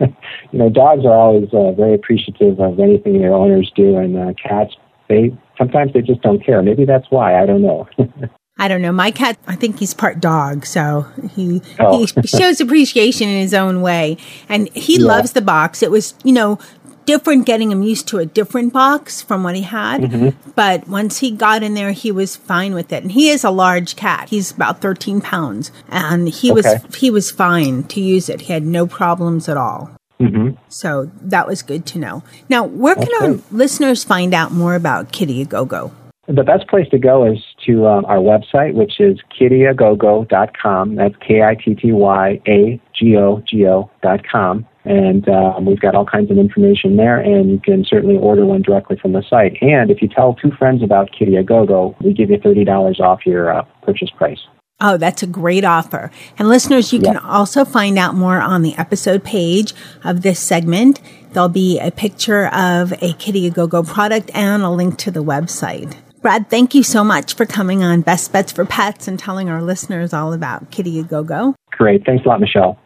you 0.00 0.58
know, 0.58 0.70
dogs 0.70 1.04
are 1.04 1.12
always 1.12 1.48
uh, 1.52 1.72
very 1.72 1.94
appreciative 1.94 2.58
of 2.58 2.80
anything 2.80 3.20
their 3.20 3.34
owners 3.34 3.70
do, 3.76 3.96
and 3.96 4.16
uh, 4.16 4.32
cats, 4.42 4.74
they 5.08 5.36
sometimes 5.58 5.92
they 5.92 6.00
just 6.00 6.22
don't 6.22 6.44
care. 6.44 6.62
Maybe 6.62 6.84
that's 6.84 7.06
why. 7.10 7.40
I 7.40 7.46
don't 7.46 7.62
know. 7.62 7.86
I 8.58 8.68
don't 8.68 8.80
know. 8.80 8.92
My 8.92 9.10
cat, 9.10 9.36
I 9.46 9.54
think 9.54 9.78
he's 9.78 9.92
part 9.92 10.18
dog, 10.20 10.64
so 10.64 11.06
he 11.34 11.60
Oh. 11.78 11.98
he 11.98 12.06
shows 12.26 12.60
appreciation 12.60 13.28
in 13.28 13.38
his 13.40 13.52
own 13.52 13.82
way, 13.82 14.16
and 14.48 14.68
he 14.74 14.98
Yeah. 14.98 15.06
loves 15.06 15.32
the 15.32 15.42
box. 15.42 15.82
It 15.82 15.90
was, 15.90 16.14
you 16.24 16.32
know, 16.32 16.58
different 17.04 17.44
getting 17.46 17.70
him 17.70 17.82
used 17.82 18.08
to 18.08 18.18
a 18.18 18.26
different 18.26 18.72
box 18.72 19.20
from 19.22 19.44
what 19.44 19.54
he 19.54 19.62
had, 19.62 20.00
Mm-hmm. 20.02 20.28
but 20.56 20.88
once 20.88 21.18
he 21.18 21.30
got 21.30 21.62
in 21.62 21.74
there, 21.74 21.92
he 21.92 22.10
was 22.10 22.34
fine 22.34 22.74
with 22.74 22.92
it. 22.92 23.02
And 23.02 23.12
he 23.12 23.28
is 23.28 23.44
a 23.44 23.50
large 23.50 23.94
cat; 23.94 24.28
he's 24.30 24.50
about 24.52 24.80
thirteen 24.80 25.20
pounds, 25.20 25.70
and 25.90 26.28
he 26.28 26.50
Okay. 26.50 26.62
was 26.62 26.96
he 26.96 27.10
was 27.10 27.30
fine 27.30 27.82
to 27.84 28.00
use 28.00 28.28
it. 28.30 28.42
He 28.42 28.52
had 28.54 28.64
no 28.64 28.86
problems 28.86 29.48
at 29.50 29.58
all. 29.58 29.90
hmm 30.18 30.52
So 30.68 31.10
that 31.20 31.46
was 31.46 31.60
good 31.60 31.84
to 31.86 31.98
know. 31.98 32.22
Now, 32.48 32.64
where 32.64 32.94
can 32.94 33.08
our 33.20 33.38
listeners 33.52 34.02
find 34.02 34.32
out 34.32 34.50
more 34.50 34.74
about 34.74 35.12
Kitty 35.12 35.42
a 35.42 35.44
Go 35.44 35.66
Go? 35.66 35.92
The 36.26 36.42
best 36.42 36.66
place 36.68 36.88
to 36.90 36.98
go 36.98 37.24
is 37.30 37.38
to 37.66 37.86
um, 37.86 38.04
our 38.06 38.18
website, 38.18 38.74
which 38.74 39.00
is 39.00 39.18
kittyagogo.com. 39.38 40.96
That's 40.96 41.14
K 41.26 41.42
I 41.42 41.54
T 41.54 41.74
T 41.74 41.92
Y 41.92 42.40
A 42.46 42.80
G 42.98 43.16
O 43.16 43.42
G 43.48 43.66
O 43.66 43.90
dot 44.02 44.20
com. 44.30 44.66
And 44.84 45.28
um, 45.28 45.66
we've 45.66 45.80
got 45.80 45.96
all 45.96 46.06
kinds 46.06 46.30
of 46.30 46.38
information 46.38 46.96
there, 46.96 47.18
and 47.18 47.50
you 47.50 47.58
can 47.58 47.84
certainly 47.84 48.16
order 48.16 48.46
one 48.46 48.62
directly 48.62 48.96
from 48.96 49.12
the 49.12 49.22
site. 49.28 49.56
And 49.60 49.90
if 49.90 50.00
you 50.00 50.08
tell 50.08 50.34
two 50.34 50.52
friends 50.52 50.82
about 50.82 51.10
Kitty 51.10 51.34
a 51.34 51.42
Go 51.42 51.66
Go, 51.66 51.96
we 52.00 52.14
give 52.14 52.30
you 52.30 52.38
$30 52.38 53.00
off 53.00 53.26
your 53.26 53.52
uh, 53.52 53.64
purchase 53.82 54.10
price. 54.10 54.38
Oh, 54.78 54.96
that's 54.96 55.22
a 55.22 55.26
great 55.26 55.64
offer. 55.64 56.10
And 56.38 56.48
listeners, 56.48 56.92
you 56.92 57.00
can 57.00 57.16
also 57.16 57.64
find 57.64 57.98
out 57.98 58.14
more 58.14 58.40
on 58.40 58.62
the 58.62 58.74
episode 58.76 59.24
page 59.24 59.72
of 60.04 60.20
this 60.20 60.38
segment. 60.38 61.00
There'll 61.32 61.48
be 61.48 61.80
a 61.80 61.90
picture 61.90 62.46
of 62.48 62.92
a 63.02 63.14
Kitty 63.14 63.46
a 63.46 63.50
Go 63.50 63.66
Go 63.66 63.82
product 63.82 64.30
and 64.34 64.62
a 64.62 64.70
link 64.70 64.98
to 64.98 65.10
the 65.10 65.24
website. 65.24 65.96
Brad, 66.26 66.50
thank 66.50 66.74
you 66.74 66.82
so 66.82 67.04
much 67.04 67.34
for 67.34 67.46
coming 67.46 67.84
on 67.84 68.00
Best 68.00 68.32
Bets 68.32 68.50
for 68.50 68.64
Pets 68.64 69.06
and 69.06 69.16
telling 69.16 69.48
our 69.48 69.62
listeners 69.62 70.12
all 70.12 70.32
about 70.32 70.72
Kitty 70.72 70.98
a 70.98 71.04
Go 71.04 71.22
Go. 71.22 71.54
Great. 71.70 72.04
Thanks 72.04 72.26
a 72.26 72.28
lot, 72.28 72.40
Michelle. 72.40 72.76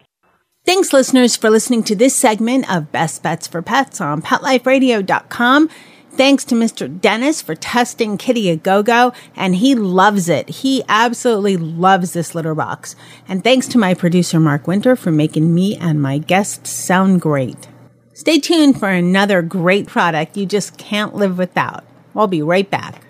Thanks, 0.66 0.92
listeners, 0.92 1.36
for 1.36 1.48
listening 1.48 1.82
to 1.84 1.96
this 1.96 2.14
segment 2.14 2.70
of 2.70 2.92
Best 2.92 3.22
Bets 3.22 3.46
for 3.46 3.62
Pets 3.62 3.98
on 3.98 4.20
PetLifeRadio.com. 4.20 5.70
Thanks 6.10 6.44
to 6.44 6.54
Mr. 6.54 7.00
Dennis 7.00 7.40
for 7.40 7.54
testing 7.54 8.18
Kitty 8.18 8.50
a 8.50 8.56
Go 8.56 8.82
Go, 8.82 9.14
and 9.34 9.56
he 9.56 9.74
loves 9.74 10.28
it. 10.28 10.50
He 10.50 10.84
absolutely 10.86 11.56
loves 11.56 12.12
this 12.12 12.34
litter 12.34 12.54
box. 12.54 12.94
And 13.26 13.42
thanks 13.42 13.66
to 13.68 13.78
my 13.78 13.94
producer, 13.94 14.38
Mark 14.38 14.66
Winter, 14.66 14.96
for 14.96 15.10
making 15.10 15.54
me 15.54 15.76
and 15.76 16.02
my 16.02 16.18
guests 16.18 16.68
sound 16.68 17.22
great. 17.22 17.68
Stay 18.12 18.38
tuned 18.38 18.78
for 18.78 18.90
another 18.90 19.40
great 19.40 19.86
product 19.86 20.36
you 20.36 20.44
just 20.44 20.76
can't 20.76 21.14
live 21.14 21.38
without. 21.38 21.84
I'll 22.14 22.26
be 22.26 22.42
right 22.42 22.70
back. 22.70 23.06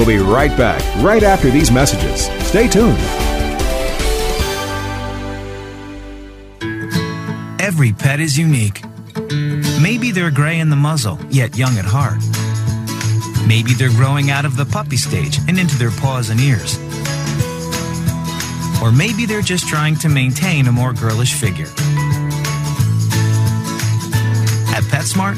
We'll 0.00 0.08
be 0.08 0.16
right 0.16 0.56
back 0.56 0.80
right 1.04 1.22
after 1.22 1.50
these 1.50 1.70
messages. 1.70 2.22
Stay 2.48 2.68
tuned. 2.68 2.96
Every 7.60 7.92
pet 7.92 8.18
is 8.18 8.38
unique. 8.38 8.82
Maybe 9.78 10.10
they're 10.10 10.30
gray 10.30 10.58
in 10.58 10.70
the 10.70 10.76
muzzle, 10.76 11.18
yet 11.28 11.54
young 11.54 11.76
at 11.76 11.84
heart. 11.84 12.16
Maybe 13.46 13.74
they're 13.74 13.90
growing 13.90 14.30
out 14.30 14.46
of 14.46 14.56
the 14.56 14.64
puppy 14.64 14.96
stage 14.96 15.36
and 15.46 15.58
into 15.58 15.76
their 15.76 15.90
paws 15.90 16.30
and 16.30 16.40
ears. 16.40 16.78
Or 18.82 18.90
maybe 18.90 19.26
they're 19.26 19.42
just 19.42 19.68
trying 19.68 19.96
to 19.96 20.08
maintain 20.08 20.66
a 20.66 20.72
more 20.72 20.94
girlish 20.94 21.34
figure. 21.34 21.68
At 24.72 24.82
PetSmart, 24.84 25.36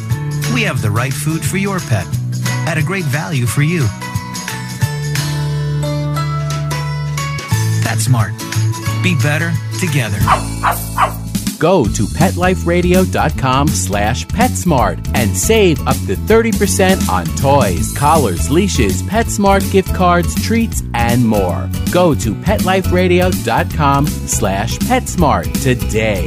we 0.54 0.62
have 0.62 0.82
the 0.82 0.90
right 0.92 1.12
food 1.12 1.44
for 1.44 1.56
your 1.56 1.80
pet 1.80 2.06
at 2.68 2.78
a 2.78 2.82
great 2.84 3.06
value 3.06 3.46
for 3.46 3.62
you. 3.62 3.88
PetSmart. 8.12 9.02
Be 9.02 9.16
better 9.16 9.52
together. 9.78 10.18
Go 11.58 11.84
to 11.84 12.02
PetLifeRadio.com 12.02 13.68
slash 13.68 14.26
PetSmart 14.26 15.08
and 15.14 15.36
save 15.36 15.80
up 15.86 15.96
to 16.06 16.16
30% 16.16 17.08
on 17.08 17.24
toys, 17.36 17.96
collars, 17.96 18.50
leashes, 18.50 19.02
PetSmart 19.02 19.70
gift 19.70 19.94
cards, 19.94 20.34
treats, 20.42 20.82
and 20.94 21.26
more. 21.26 21.70
Go 21.92 22.14
to 22.14 22.34
PetLifeRadio.com 22.34 24.06
slash 24.06 24.78
PetSmart 24.78 25.62
today. 25.62 26.26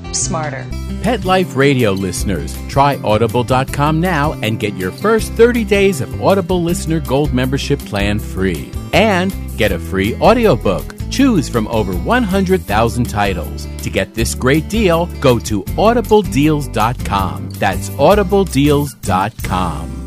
smarter. 0.15 0.65
Pet 1.01 1.25
Life 1.25 1.55
Radio 1.55 1.91
listeners, 1.91 2.55
try 2.67 2.97
audible.com 3.03 3.99
now 3.99 4.33
and 4.43 4.59
get 4.59 4.75
your 4.75 4.91
first 4.91 5.31
30 5.33 5.63
days 5.63 6.01
of 6.01 6.21
Audible 6.21 6.61
Listener 6.61 6.99
Gold 6.99 7.33
membership 7.33 7.79
plan 7.79 8.19
free. 8.19 8.71
And 8.93 9.33
get 9.57 9.71
a 9.71 9.79
free 9.79 10.15
audiobook. 10.15 10.95
Choose 11.09 11.49
from 11.49 11.67
over 11.67 11.93
100,000 11.93 13.09
titles. 13.09 13.67
To 13.83 13.89
get 13.89 14.13
this 14.13 14.33
great 14.33 14.69
deal, 14.69 15.07
go 15.19 15.39
to 15.39 15.63
audibledeals.com. 15.63 17.49
That's 17.51 17.89
audibledeals.com. 17.89 19.97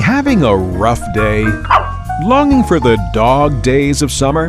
Having 0.00 0.42
a 0.42 0.56
rough 0.56 1.02
day? 1.12 1.44
Longing 2.22 2.64
for 2.64 2.80
the 2.80 2.98
dog 3.12 3.62
days 3.62 4.02
of 4.02 4.10
summer? 4.10 4.48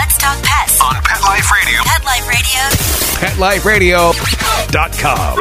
talk 0.21 0.37
pets 0.43 0.79
on 0.79 0.93
Pet 1.01 1.19
Life 1.23 1.49
Radio. 1.51 1.81
Pet 1.83 2.05
Life 2.05 3.65
Radio. 3.65 4.11
PetLifeRadio.com. 4.11 5.37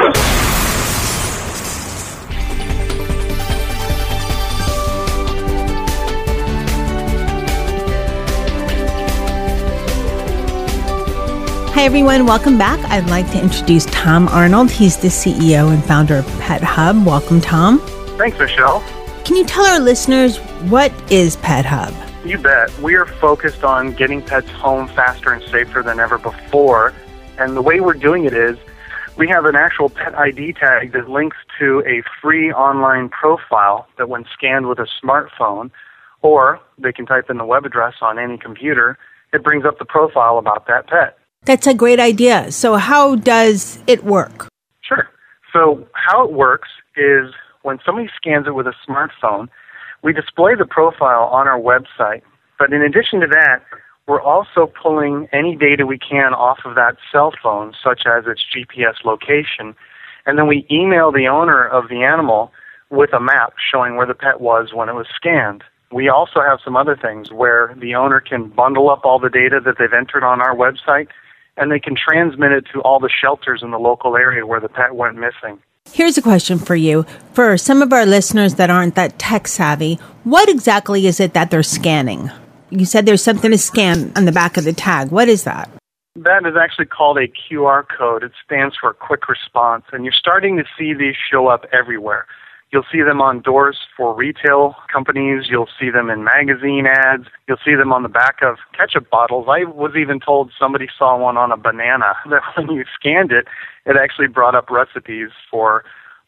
Hi, 11.75 11.83
everyone. 11.85 12.25
Welcome 12.25 12.57
back. 12.57 12.81
I'd 12.91 13.11
like 13.11 13.31
to 13.33 13.43
introduce 13.43 13.85
Tom 13.85 14.29
Arnold. 14.29 14.71
He's 14.71 14.97
the 14.97 15.09
CEO 15.09 15.75
and 15.75 15.85
founder 15.85 16.17
of 16.17 16.27
Pet 16.41 16.63
Hub. 16.63 17.05
Welcome, 17.05 17.43
Tom. 17.43 17.81
Thanks, 18.17 18.39
Michelle. 18.39 18.83
Can 19.27 19.37
you 19.37 19.45
tell 19.45 19.67
our 19.67 19.79
listeners 19.79 20.39
what 20.71 20.91
is 21.13 21.37
Pet 21.37 21.67
Hub? 21.67 21.93
You 22.25 22.37
bet. 22.37 22.77
We 22.81 22.97
are 22.97 23.07
focused 23.07 23.65
on 23.65 23.95
getting 23.95 24.21
pets 24.21 24.51
home 24.51 24.89
faster 24.89 25.33
and 25.33 25.43
safer 25.51 25.83
than 25.83 25.99
ever 25.99 26.19
before. 26.19 26.93
And 27.39 27.57
the 27.57 27.63
way 27.63 27.81
we're 27.81 27.95
doing 27.95 28.27
it 28.27 28.35
is 28.35 28.59
we 29.17 29.27
have 29.29 29.47
an 29.47 29.57
actual 29.57 29.89
pet 29.89 30.15
ID 30.15 30.53
tag 30.53 30.93
that 30.93 31.09
links 31.09 31.39
to 31.59 31.83
a 31.87 32.03
free 32.21 32.53
online 32.53 33.09
profile 33.09 33.89
that, 33.97 34.11
when 34.11 34.27
scanned 34.35 34.67
with 34.67 34.79
a 34.79 34.87
smartphone, 35.03 35.71
or 36.21 36.61
they 36.77 36.93
can 36.93 37.07
type 37.07 37.31
in 37.31 37.39
the 37.39 37.47
web 37.47 37.65
address 37.65 37.95
on 38.03 38.19
any 38.19 38.37
computer, 38.37 38.99
it 39.33 39.43
brings 39.43 39.65
up 39.65 39.79
the 39.79 39.87
profile 39.87 40.37
about 40.37 40.67
that 40.67 40.89
pet. 40.89 41.17
That's 41.47 41.67
a 41.67 41.75
great 41.75 42.01
idea. 42.01 42.53
So, 42.53 42.77
how 42.77 43.17
does 43.17 43.79
it 43.87 44.05
work? 44.05 44.49
Sure. 44.83 45.09
So, 45.55 45.87
how 45.95 46.25
it 46.25 46.33
works 46.33 46.69
is 46.97 47.33
when 47.63 47.79
somebody 47.85 48.11
scans 48.15 48.47
it 48.47 48.55
with 48.55 48.67
a 48.67 48.75
smartphone, 48.87 49.49
we 50.03 50.13
display 50.13 50.55
the 50.55 50.67
profile 50.67 51.25
on 51.25 51.47
our 51.49 51.61
website. 51.61 52.23
But 52.59 52.73
in 52.73 52.83
addition 52.83 53.21
to 53.21 53.27
that, 53.29 53.63
we're 54.07 54.21
also 54.21 54.71
pulling 54.83 55.29
any 55.33 55.57
data 55.57 55.87
we 55.87 55.99
can 55.99 56.35
off 56.35 56.61
of 56.65 56.75
that 56.75 56.97
cell 57.13 57.33
phone, 57.43 57.75
such 57.83 58.03
as 58.07 58.25
its 58.27 58.43
GPS 58.45 59.05
location, 59.05 59.75
and 60.27 60.39
then 60.39 60.47
we 60.47 60.67
email 60.71 61.13
the 61.13 61.29
owner 61.29 61.67
of 61.67 61.89
the 61.89 62.03
animal 62.03 62.53
with 62.91 63.13
a 63.13 63.21
map 63.21 63.55
showing 63.71 63.97
where 63.97 64.07
the 64.07 64.15
pet 64.15 64.41
was 64.41 64.73
when 64.75 64.89
it 64.89 64.95
was 64.95 65.07
scanned. 65.15 65.63
We 65.93 66.09
also 66.09 66.41
have 66.41 66.59
some 66.65 66.77
other 66.77 66.97
things 66.97 67.31
where 67.33 67.75
the 67.81 67.95
owner 67.95 68.21
can 68.21 68.49
bundle 68.49 68.91
up 68.91 69.05
all 69.05 69.19
the 69.19 69.31
data 69.31 69.61
that 69.65 69.77
they've 69.79 69.93
entered 69.93 70.25
on 70.25 70.41
our 70.41 70.55
website 70.55 71.09
and 71.57 71.71
they 71.71 71.81
can 71.81 71.97
transmit 71.97 72.53
it 72.53 72.65
to 72.73 72.81
all 72.81 73.01
the 73.01 73.11
shelters 73.11 73.61
in 73.63 73.71
the 73.71 73.79
local 73.79 74.17
area 74.17 74.47
where 74.47 74.61
the 74.61 74.69
pet 74.69 74.95
went 74.95 75.17
missing. 75.17 75.61
Here's 75.93 76.17
a 76.17 76.23
question 76.23 76.59
for 76.59 76.77
you. 76.77 77.05
For 77.33 77.59
some 77.59 77.83
of 77.83 77.93
our 77.93 78.07
listeners 78.07 78.55
that 78.55 78.71
aren't 78.71 78.95
that 78.95 79.19
tech 79.19 79.49
savvy, 79.49 79.97
what 80.25 80.49
exactly 80.49 81.07
is 81.07 81.19
it 81.19 81.35
that 81.35 81.51
they're 81.51 81.63
scanning? 81.65 82.31
You 82.71 82.85
said 82.85 83.07
there's 83.07 83.23
something 83.23 83.51
to 83.51 83.59
scan 83.59 84.13
on 84.15 84.25
the 84.25 84.33
back 84.33 84.57
of 84.57 84.65
the 84.65 84.73
tag. 84.73 85.11
What 85.11 85.29
is 85.29 85.45
that? 85.45 85.69
That 86.15 86.47
is 86.47 86.55
actually 86.61 86.87
called 86.87 87.19
a 87.19 87.27
QR 87.27 87.85
code. 87.99 88.23
It 88.23 88.33
stands 88.45 88.77
for 88.81 88.93
quick 88.95 89.29
response, 89.29 89.85
and 89.93 90.05
you're 90.05 90.13
starting 90.13 90.57
to 90.59 90.65
see 90.79 90.95
these 90.95 91.17
show 91.31 91.49
up 91.49 91.65
everywhere. 91.73 92.27
You'll 92.73 92.85
see 92.93 93.03
them 93.03 93.21
on 93.21 93.41
doors 93.41 93.79
for 93.97 94.15
retail 94.15 94.77
companies. 94.93 95.47
You'll 95.51 95.69
see 95.79 95.91
them 95.91 96.09
in 96.09 96.23
magazine 96.23 96.87
ads. 96.87 97.25
You'll 97.49 97.59
see 97.65 97.75
them 97.75 97.93
on 97.93 98.05
the 98.05 98.09
back 98.09 98.37
of 98.43 98.59
ketchup 98.77 99.11
bottles. 99.11 99.47
I 99.49 99.65
was 99.65 99.93
even 99.97 100.21
told 100.21 100.53
somebody 100.57 100.87
saw 100.97 101.19
one 101.19 101.37
on 101.37 101.51
a 101.51 101.57
banana 101.57 102.15
that 102.31 102.43
when 102.57 102.71
you 102.71 102.85
scanned 102.95 103.33
it, 103.33 103.47
it 103.87 103.97
actually 103.97 104.29
brought 104.29 104.55
up 104.55 104.71
recipes 104.71 105.31
for 105.51 105.85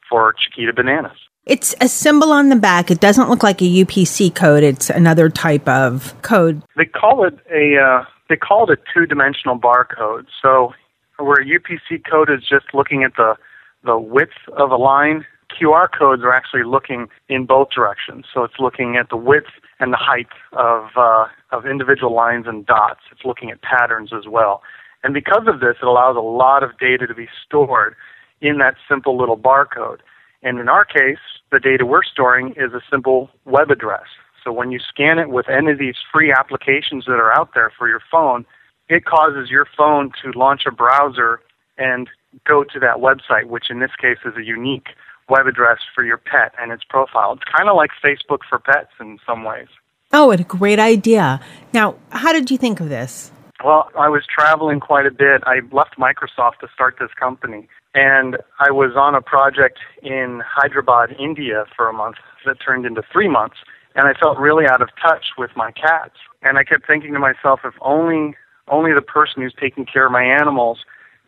for 0.08 0.34
Chiquita 0.34 0.72
bananas. 0.72 1.16
It's 1.46 1.74
a 1.80 1.88
symbol 1.88 2.32
on 2.32 2.50
the 2.50 2.56
back. 2.56 2.90
It 2.90 3.00
doesn't 3.00 3.28
look 3.28 3.42
like 3.42 3.60
a 3.62 3.64
UPC 3.64 4.34
code. 4.34 4.62
It's 4.62 4.90
another 4.90 5.28
type 5.28 5.66
of 5.68 6.14
code. 6.22 6.62
They 6.76 6.84
call 6.84 7.24
it 7.24 7.38
a 7.52 7.80
uh, 7.80 8.04
they 8.28 8.36
call 8.36 8.70
it 8.70 8.78
a 8.78 8.82
two-dimensional 8.92 9.58
barcode. 9.58 10.26
So 10.40 10.72
where 11.18 11.40
a 11.40 11.44
UPC 11.44 12.02
code 12.08 12.30
is 12.30 12.40
just 12.40 12.66
looking 12.74 13.04
at 13.04 13.16
the 13.16 13.36
the 13.84 13.98
width 13.98 14.32
of 14.56 14.70
a 14.70 14.76
line, 14.76 15.24
QR 15.52 15.88
codes 15.96 16.22
are 16.22 16.32
actually 16.32 16.64
looking 16.64 17.08
in 17.28 17.46
both 17.46 17.68
directions. 17.74 18.26
So 18.32 18.44
it's 18.44 18.58
looking 18.58 18.96
at 18.96 19.08
the 19.10 19.16
width 19.16 19.50
and 19.80 19.92
the 19.92 19.98
height 19.98 20.28
of 20.52 20.88
uh, 20.96 21.26
of 21.50 21.66
individual 21.66 22.14
lines 22.14 22.46
and 22.46 22.64
dots. 22.66 23.00
It's 23.10 23.24
looking 23.24 23.50
at 23.50 23.62
patterns 23.62 24.10
as 24.12 24.26
well. 24.28 24.62
And 25.04 25.14
because 25.14 25.46
of 25.46 25.60
this, 25.60 25.76
it 25.82 25.86
allows 25.86 26.16
a 26.16 26.20
lot 26.20 26.62
of 26.62 26.78
data 26.78 27.06
to 27.06 27.14
be 27.14 27.28
stored 27.44 27.94
in 28.40 28.58
that 28.58 28.74
simple 28.88 29.16
little 29.16 29.36
barcode. 29.36 29.98
And 30.42 30.58
in 30.58 30.68
our 30.68 30.84
case, 30.84 31.18
the 31.50 31.60
data 31.60 31.86
we're 31.86 32.02
storing 32.02 32.50
is 32.56 32.72
a 32.72 32.80
simple 32.90 33.30
web 33.44 33.70
address. 33.70 34.06
So 34.42 34.52
when 34.52 34.72
you 34.72 34.80
scan 34.80 35.18
it 35.18 35.28
with 35.28 35.48
any 35.48 35.70
of 35.70 35.78
these 35.78 35.94
free 36.12 36.32
applications 36.32 37.04
that 37.06 37.14
are 37.14 37.32
out 37.32 37.50
there 37.54 37.72
for 37.76 37.88
your 37.88 38.00
phone, 38.10 38.44
it 38.88 39.04
causes 39.04 39.50
your 39.50 39.66
phone 39.76 40.10
to 40.22 40.36
launch 40.36 40.62
a 40.66 40.72
browser 40.72 41.40
and 41.78 42.08
go 42.46 42.64
to 42.64 42.80
that 42.80 42.96
website, 42.96 43.44
which 43.46 43.70
in 43.70 43.78
this 43.78 43.92
case 44.00 44.18
is 44.24 44.36
a 44.36 44.42
unique 44.44 44.88
web 45.28 45.46
address 45.46 45.78
for 45.94 46.04
your 46.04 46.18
pet 46.18 46.52
and 46.60 46.72
its 46.72 46.84
profile. 46.88 47.32
It's 47.32 47.44
kind 47.56 47.68
of 47.68 47.76
like 47.76 47.90
Facebook 48.04 48.40
for 48.48 48.58
pets 48.58 48.90
in 49.00 49.18
some 49.26 49.44
ways. 49.44 49.68
Oh, 50.12 50.26
what 50.26 50.40
a 50.40 50.44
great 50.44 50.78
idea. 50.78 51.40
Now, 51.72 51.96
how 52.10 52.32
did 52.32 52.50
you 52.50 52.58
think 52.58 52.80
of 52.80 52.88
this? 52.88 53.32
Well, 53.64 53.88
I 53.98 54.08
was 54.08 54.24
traveling 54.26 54.80
quite 54.80 55.06
a 55.06 55.10
bit. 55.10 55.42
I 55.46 55.60
left 55.70 55.96
Microsoft 55.96 56.58
to 56.60 56.68
start 56.74 56.96
this 57.00 57.10
company, 57.18 57.68
and 57.94 58.36
I 58.58 58.70
was 58.72 58.92
on 58.96 59.14
a 59.14 59.22
project 59.22 59.78
in 60.02 60.42
Hyderabad, 60.44 61.14
India 61.18 61.64
for 61.76 61.88
a 61.88 61.92
month 61.92 62.16
that 62.44 62.56
turned 62.64 62.84
into 62.84 63.02
three 63.12 63.28
months, 63.28 63.56
and 63.94 64.08
I 64.08 64.18
felt 64.18 64.38
really 64.38 64.66
out 64.66 64.82
of 64.82 64.88
touch 65.00 65.26
with 65.38 65.50
my 65.54 65.70
cats. 65.70 66.16
And 66.42 66.58
I 66.58 66.64
kept 66.64 66.86
thinking 66.86 67.12
to 67.12 67.20
myself, 67.20 67.60
if 67.64 67.74
only 67.80 68.36
only 68.68 68.92
the 68.94 69.02
person 69.02 69.42
who's 69.42 69.54
taking 69.60 69.84
care 69.84 70.06
of 70.06 70.12
my 70.12 70.22
animals 70.22 70.78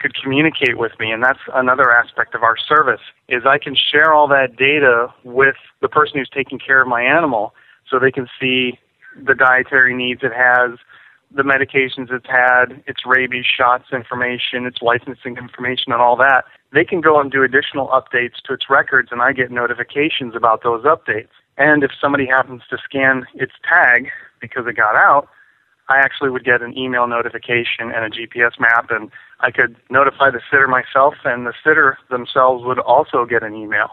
could 0.05 0.15
communicate 0.23 0.77
with 0.77 0.93
me 1.01 1.11
and 1.11 1.23
that's 1.23 1.39
another 1.55 1.91
aspect 1.91 2.35
of 2.35 2.43
our 2.43 2.59
service 2.59 3.01
is 3.27 3.45
I 3.47 3.57
can 3.57 3.75
share 3.75 4.13
all 4.13 4.29
that 4.29 4.55
data 4.55 5.09
with 5.25 5.57
the 5.81 5.89
person 5.89 6.19
who's 6.19 6.29
taking 6.29 6.59
care 6.59 6.83
of 6.83 6.87
my 6.87 7.01
animal 7.01 7.55
so 7.89 7.99
they 7.99 8.11
can 8.11 8.29
see 8.39 8.79
the 9.17 9.35
dietary 9.35 9.95
needs 9.95 10.21
it 10.23 10.35
has, 10.35 10.79
the 11.35 11.43
medications 11.43 12.13
it's 12.13 12.27
had, 12.29 12.85
its 12.87 13.07
rabies 13.07 13.47
shots 13.47 13.85
information, 13.95 14.67
its 14.67 14.83
licensing 14.83 15.39
information 15.39 15.91
and 15.91 16.03
all 16.03 16.17
that. 16.17 16.45
They 16.71 16.85
can 16.85 17.01
go 17.01 17.19
and 17.19 17.33
do 17.33 17.43
additional 17.43 17.89
updates 17.89 18.43
to 18.45 18.53
its 18.53 18.69
records 18.69 19.09
and 19.11 19.23
I 19.23 19.33
get 19.33 19.51
notifications 19.51 20.37
about 20.37 20.63
those 20.63 20.85
updates. 20.85 21.33
And 21.57 21.83
if 21.83 21.93
somebody 21.99 22.27
happens 22.27 22.61
to 22.69 22.77
scan 22.85 23.25
its 23.33 23.55
tag 23.67 24.11
because 24.39 24.67
it 24.67 24.77
got 24.77 24.97
out, 24.97 25.31
I 25.89 25.99
actually 25.99 26.31
would 26.31 26.45
get 26.45 26.63
an 26.63 26.77
email 26.77 27.07
notification 27.07 27.93
and 27.95 28.05
a 28.05 28.11
GPS 28.11 28.59
map, 28.59 28.91
and 28.91 29.11
I 29.41 29.51
could 29.51 29.77
notify 29.91 30.31
the 30.31 30.41
sitter 30.51 30.69
myself, 30.69 31.15
and 31.25 31.47
the 31.47 31.53
sitter 31.63 31.99
themselves 32.11 32.65
would 32.65 32.79
also 32.79 33.27
get 33.27 33.43
an 33.43 33.55
email. 33.55 33.91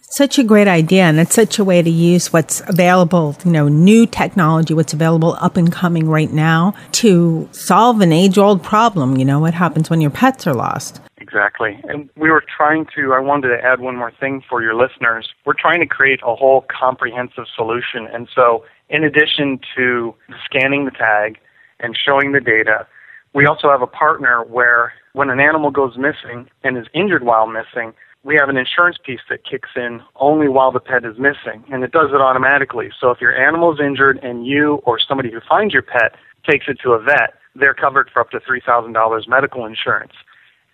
Such 0.00 0.38
a 0.38 0.44
great 0.44 0.68
idea, 0.68 1.04
and 1.04 1.18
it's 1.18 1.34
such 1.34 1.58
a 1.58 1.64
way 1.64 1.82
to 1.82 1.90
use 1.90 2.32
what's 2.32 2.62
available, 2.68 3.36
you 3.44 3.50
know, 3.50 3.68
new 3.68 4.06
technology, 4.06 4.72
what's 4.72 4.92
available 4.92 5.36
up 5.40 5.56
and 5.56 5.72
coming 5.72 6.08
right 6.08 6.32
now 6.32 6.74
to 6.92 7.48
solve 7.52 8.00
an 8.00 8.12
age 8.12 8.38
old 8.38 8.62
problem. 8.62 9.16
You 9.16 9.24
know, 9.24 9.40
what 9.40 9.54
happens 9.54 9.90
when 9.90 10.00
your 10.00 10.10
pets 10.10 10.46
are 10.46 10.54
lost? 10.54 11.00
Exactly. 11.18 11.80
And 11.84 12.08
we 12.16 12.30
were 12.30 12.44
trying 12.56 12.86
to, 12.94 13.12
I 13.12 13.18
wanted 13.18 13.48
to 13.48 13.64
add 13.64 13.80
one 13.80 13.96
more 13.96 14.12
thing 14.12 14.42
for 14.48 14.62
your 14.62 14.74
listeners. 14.74 15.34
We're 15.44 15.54
trying 15.54 15.80
to 15.80 15.86
create 15.86 16.20
a 16.22 16.36
whole 16.36 16.64
comprehensive 16.68 17.46
solution. 17.56 18.06
And 18.06 18.28
so, 18.32 18.64
in 18.88 19.04
addition 19.04 19.60
to 19.76 20.14
scanning 20.44 20.84
the 20.84 20.90
tag 20.90 21.38
and 21.80 21.96
showing 21.96 22.32
the 22.32 22.40
data, 22.40 22.86
we 23.34 23.46
also 23.46 23.70
have 23.70 23.82
a 23.82 23.86
partner 23.86 24.44
where 24.44 24.92
when 25.12 25.30
an 25.30 25.40
animal 25.40 25.70
goes 25.70 25.96
missing 25.96 26.48
and 26.62 26.78
is 26.78 26.86
injured 26.94 27.24
while 27.24 27.46
missing, 27.46 27.92
we 28.22 28.36
have 28.36 28.48
an 28.48 28.56
insurance 28.56 28.96
piece 29.04 29.20
that 29.28 29.44
kicks 29.44 29.70
in 29.76 30.00
only 30.16 30.48
while 30.48 30.72
the 30.72 30.80
pet 30.80 31.04
is 31.04 31.18
missing, 31.18 31.62
and 31.70 31.84
it 31.84 31.92
does 31.92 32.10
it 32.10 32.20
automatically. 32.20 32.90
So 32.98 33.10
if 33.10 33.20
your 33.20 33.34
animal 33.36 33.72
is 33.72 33.80
injured 33.80 34.18
and 34.22 34.46
you 34.46 34.80
or 34.84 34.98
somebody 34.98 35.30
who 35.30 35.40
finds 35.46 35.74
your 35.74 35.82
pet 35.82 36.14
takes 36.48 36.66
it 36.68 36.78
to 36.82 36.92
a 36.92 37.02
vet, 37.02 37.34
they're 37.54 37.74
covered 37.74 38.10
for 38.12 38.20
up 38.20 38.30
to 38.30 38.40
$3,000 38.40 39.28
medical 39.28 39.66
insurance. 39.66 40.12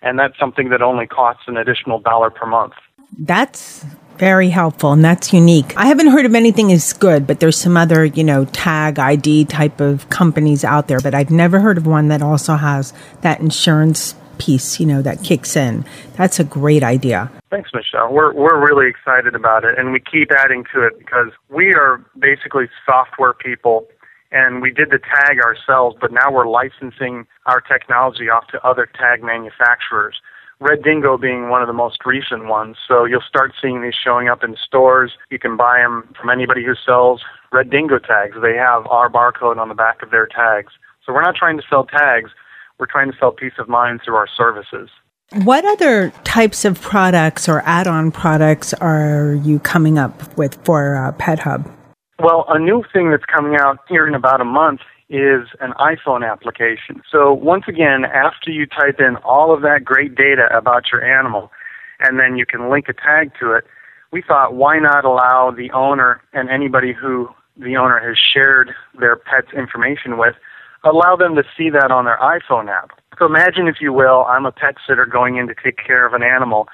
And 0.01 0.17
that's 0.17 0.37
something 0.39 0.69
that 0.69 0.81
only 0.81 1.05
costs 1.05 1.43
an 1.47 1.57
additional 1.57 1.99
dollar 1.99 2.29
per 2.29 2.45
month. 2.47 2.73
That's 3.19 3.85
very 4.17 4.49
helpful 4.49 4.91
and 4.91 5.03
that's 5.03 5.33
unique. 5.33 5.75
I 5.77 5.87
haven't 5.87 6.07
heard 6.07 6.25
of 6.25 6.35
anything 6.35 6.71
as 6.71 6.93
good, 6.93 7.25
but 7.25 7.39
there's 7.39 7.57
some 7.57 7.77
other, 7.77 8.05
you 8.05 8.23
know, 8.23 8.45
tag 8.45 8.99
ID 8.99 9.45
type 9.45 9.79
of 9.79 10.09
companies 10.09 10.63
out 10.63 10.87
there, 10.87 10.99
but 10.99 11.15
I've 11.15 11.31
never 11.31 11.59
heard 11.59 11.77
of 11.77 11.87
one 11.87 12.07
that 12.09 12.21
also 12.21 12.55
has 12.55 12.93
that 13.21 13.39
insurance 13.39 14.15
piece, 14.37 14.79
you 14.79 14.85
know, 14.85 15.01
that 15.01 15.23
kicks 15.23 15.55
in. 15.55 15.85
That's 16.15 16.39
a 16.39 16.43
great 16.43 16.83
idea. 16.83 17.31
Thanks, 17.49 17.69
Michelle. 17.73 18.11
We're 18.11 18.33
we're 18.33 18.59
really 18.59 18.89
excited 18.89 19.35
about 19.35 19.63
it 19.63 19.77
and 19.77 19.91
we 19.91 19.99
keep 19.99 20.31
adding 20.31 20.63
to 20.73 20.85
it 20.85 20.97
because 20.97 21.31
we 21.49 21.73
are 21.73 22.03
basically 22.17 22.65
software 22.85 23.33
people 23.33 23.87
and 24.31 24.61
we 24.61 24.71
did 24.71 24.89
the 24.89 24.99
tag 24.99 25.39
ourselves, 25.39 25.97
but 25.99 26.11
now 26.11 26.31
we're 26.31 26.47
licensing 26.47 27.27
our 27.45 27.59
technology 27.59 28.29
off 28.29 28.47
to 28.47 28.65
other 28.65 28.87
tag 28.97 29.21
manufacturers. 29.21 30.21
Red 30.61 30.83
Dingo 30.83 31.17
being 31.17 31.49
one 31.49 31.63
of 31.63 31.67
the 31.67 31.73
most 31.73 32.05
recent 32.05 32.45
ones. 32.45 32.77
So 32.87 33.03
you'll 33.03 33.25
start 33.27 33.51
seeing 33.59 33.81
these 33.81 33.95
showing 33.95 34.29
up 34.29 34.43
in 34.43 34.55
stores. 34.63 35.11
You 35.31 35.39
can 35.39 35.57
buy 35.57 35.79
them 35.79 36.13
from 36.19 36.29
anybody 36.29 36.63
who 36.63 36.75
sells 36.85 37.21
Red 37.51 37.71
Dingo 37.71 37.97
tags. 37.97 38.37
They 38.39 38.55
have 38.55 38.85
our 38.85 39.09
barcode 39.09 39.57
on 39.57 39.69
the 39.69 39.75
back 39.75 40.03
of 40.03 40.11
their 40.11 40.27
tags. 40.27 40.71
So 41.03 41.13
we're 41.13 41.23
not 41.23 41.35
trying 41.35 41.57
to 41.57 41.63
sell 41.67 41.85
tags. 41.85 42.29
We're 42.77 42.85
trying 42.85 43.11
to 43.11 43.17
sell 43.17 43.31
peace 43.31 43.53
of 43.57 43.67
mind 43.67 44.01
through 44.05 44.15
our 44.15 44.27
services. 44.27 44.89
What 45.43 45.65
other 45.65 46.11
types 46.23 46.63
of 46.63 46.79
products 46.79 47.49
or 47.49 47.61
add-on 47.65 48.11
products 48.11 48.73
are 48.75 49.33
you 49.43 49.59
coming 49.59 49.97
up 49.97 50.37
with 50.37 50.63
for 50.63 50.95
uh, 50.95 51.11
Pet 51.13 51.39
Hub? 51.39 51.71
Well, 52.19 52.45
a 52.49 52.59
new 52.59 52.83
thing 52.93 53.09
that's 53.09 53.25
coming 53.25 53.55
out 53.55 53.79
here 53.89 54.07
in 54.07 54.13
about 54.13 54.41
a 54.41 54.45
month 54.45 54.81
is 55.11 55.49
an 55.59 55.73
iPhone 55.73 56.29
application. 56.29 57.01
So 57.11 57.33
once 57.33 57.65
again, 57.67 58.05
after 58.05 58.49
you 58.49 58.65
type 58.65 58.99
in 58.99 59.17
all 59.17 59.53
of 59.53 59.61
that 59.61 59.83
great 59.83 60.15
data 60.15 60.47
about 60.55 60.85
your 60.91 61.03
animal, 61.03 61.51
and 61.99 62.17
then 62.17 62.37
you 62.37 62.45
can 62.45 62.71
link 62.71 62.87
a 62.87 62.93
tag 62.93 63.31
to 63.41 63.51
it, 63.51 63.65
we 64.11 64.21
thought 64.21 64.53
why 64.55 64.79
not 64.79 65.03
allow 65.03 65.51
the 65.51 65.69
owner 65.71 66.21
and 66.33 66.49
anybody 66.49 66.93
who 66.93 67.29
the 67.57 67.75
owner 67.75 67.99
has 67.99 68.17
shared 68.17 68.71
their 68.99 69.17
pet's 69.17 69.51
information 69.53 70.17
with, 70.17 70.35
allow 70.83 71.15
them 71.17 71.35
to 71.35 71.43
see 71.57 71.69
that 71.69 71.91
on 71.91 72.05
their 72.05 72.17
iPhone 72.17 72.69
app. 72.69 72.91
So 73.19 73.25
imagine, 73.25 73.67
if 73.67 73.75
you 73.81 73.91
will, 73.91 74.25
I'm 74.25 74.45
a 74.45 74.51
pet 74.51 74.75
sitter 74.87 75.05
going 75.05 75.35
in 75.35 75.47
to 75.47 75.53
take 75.53 75.77
care 75.77 76.07
of 76.07 76.13
an 76.13 76.23
animal, 76.23 76.67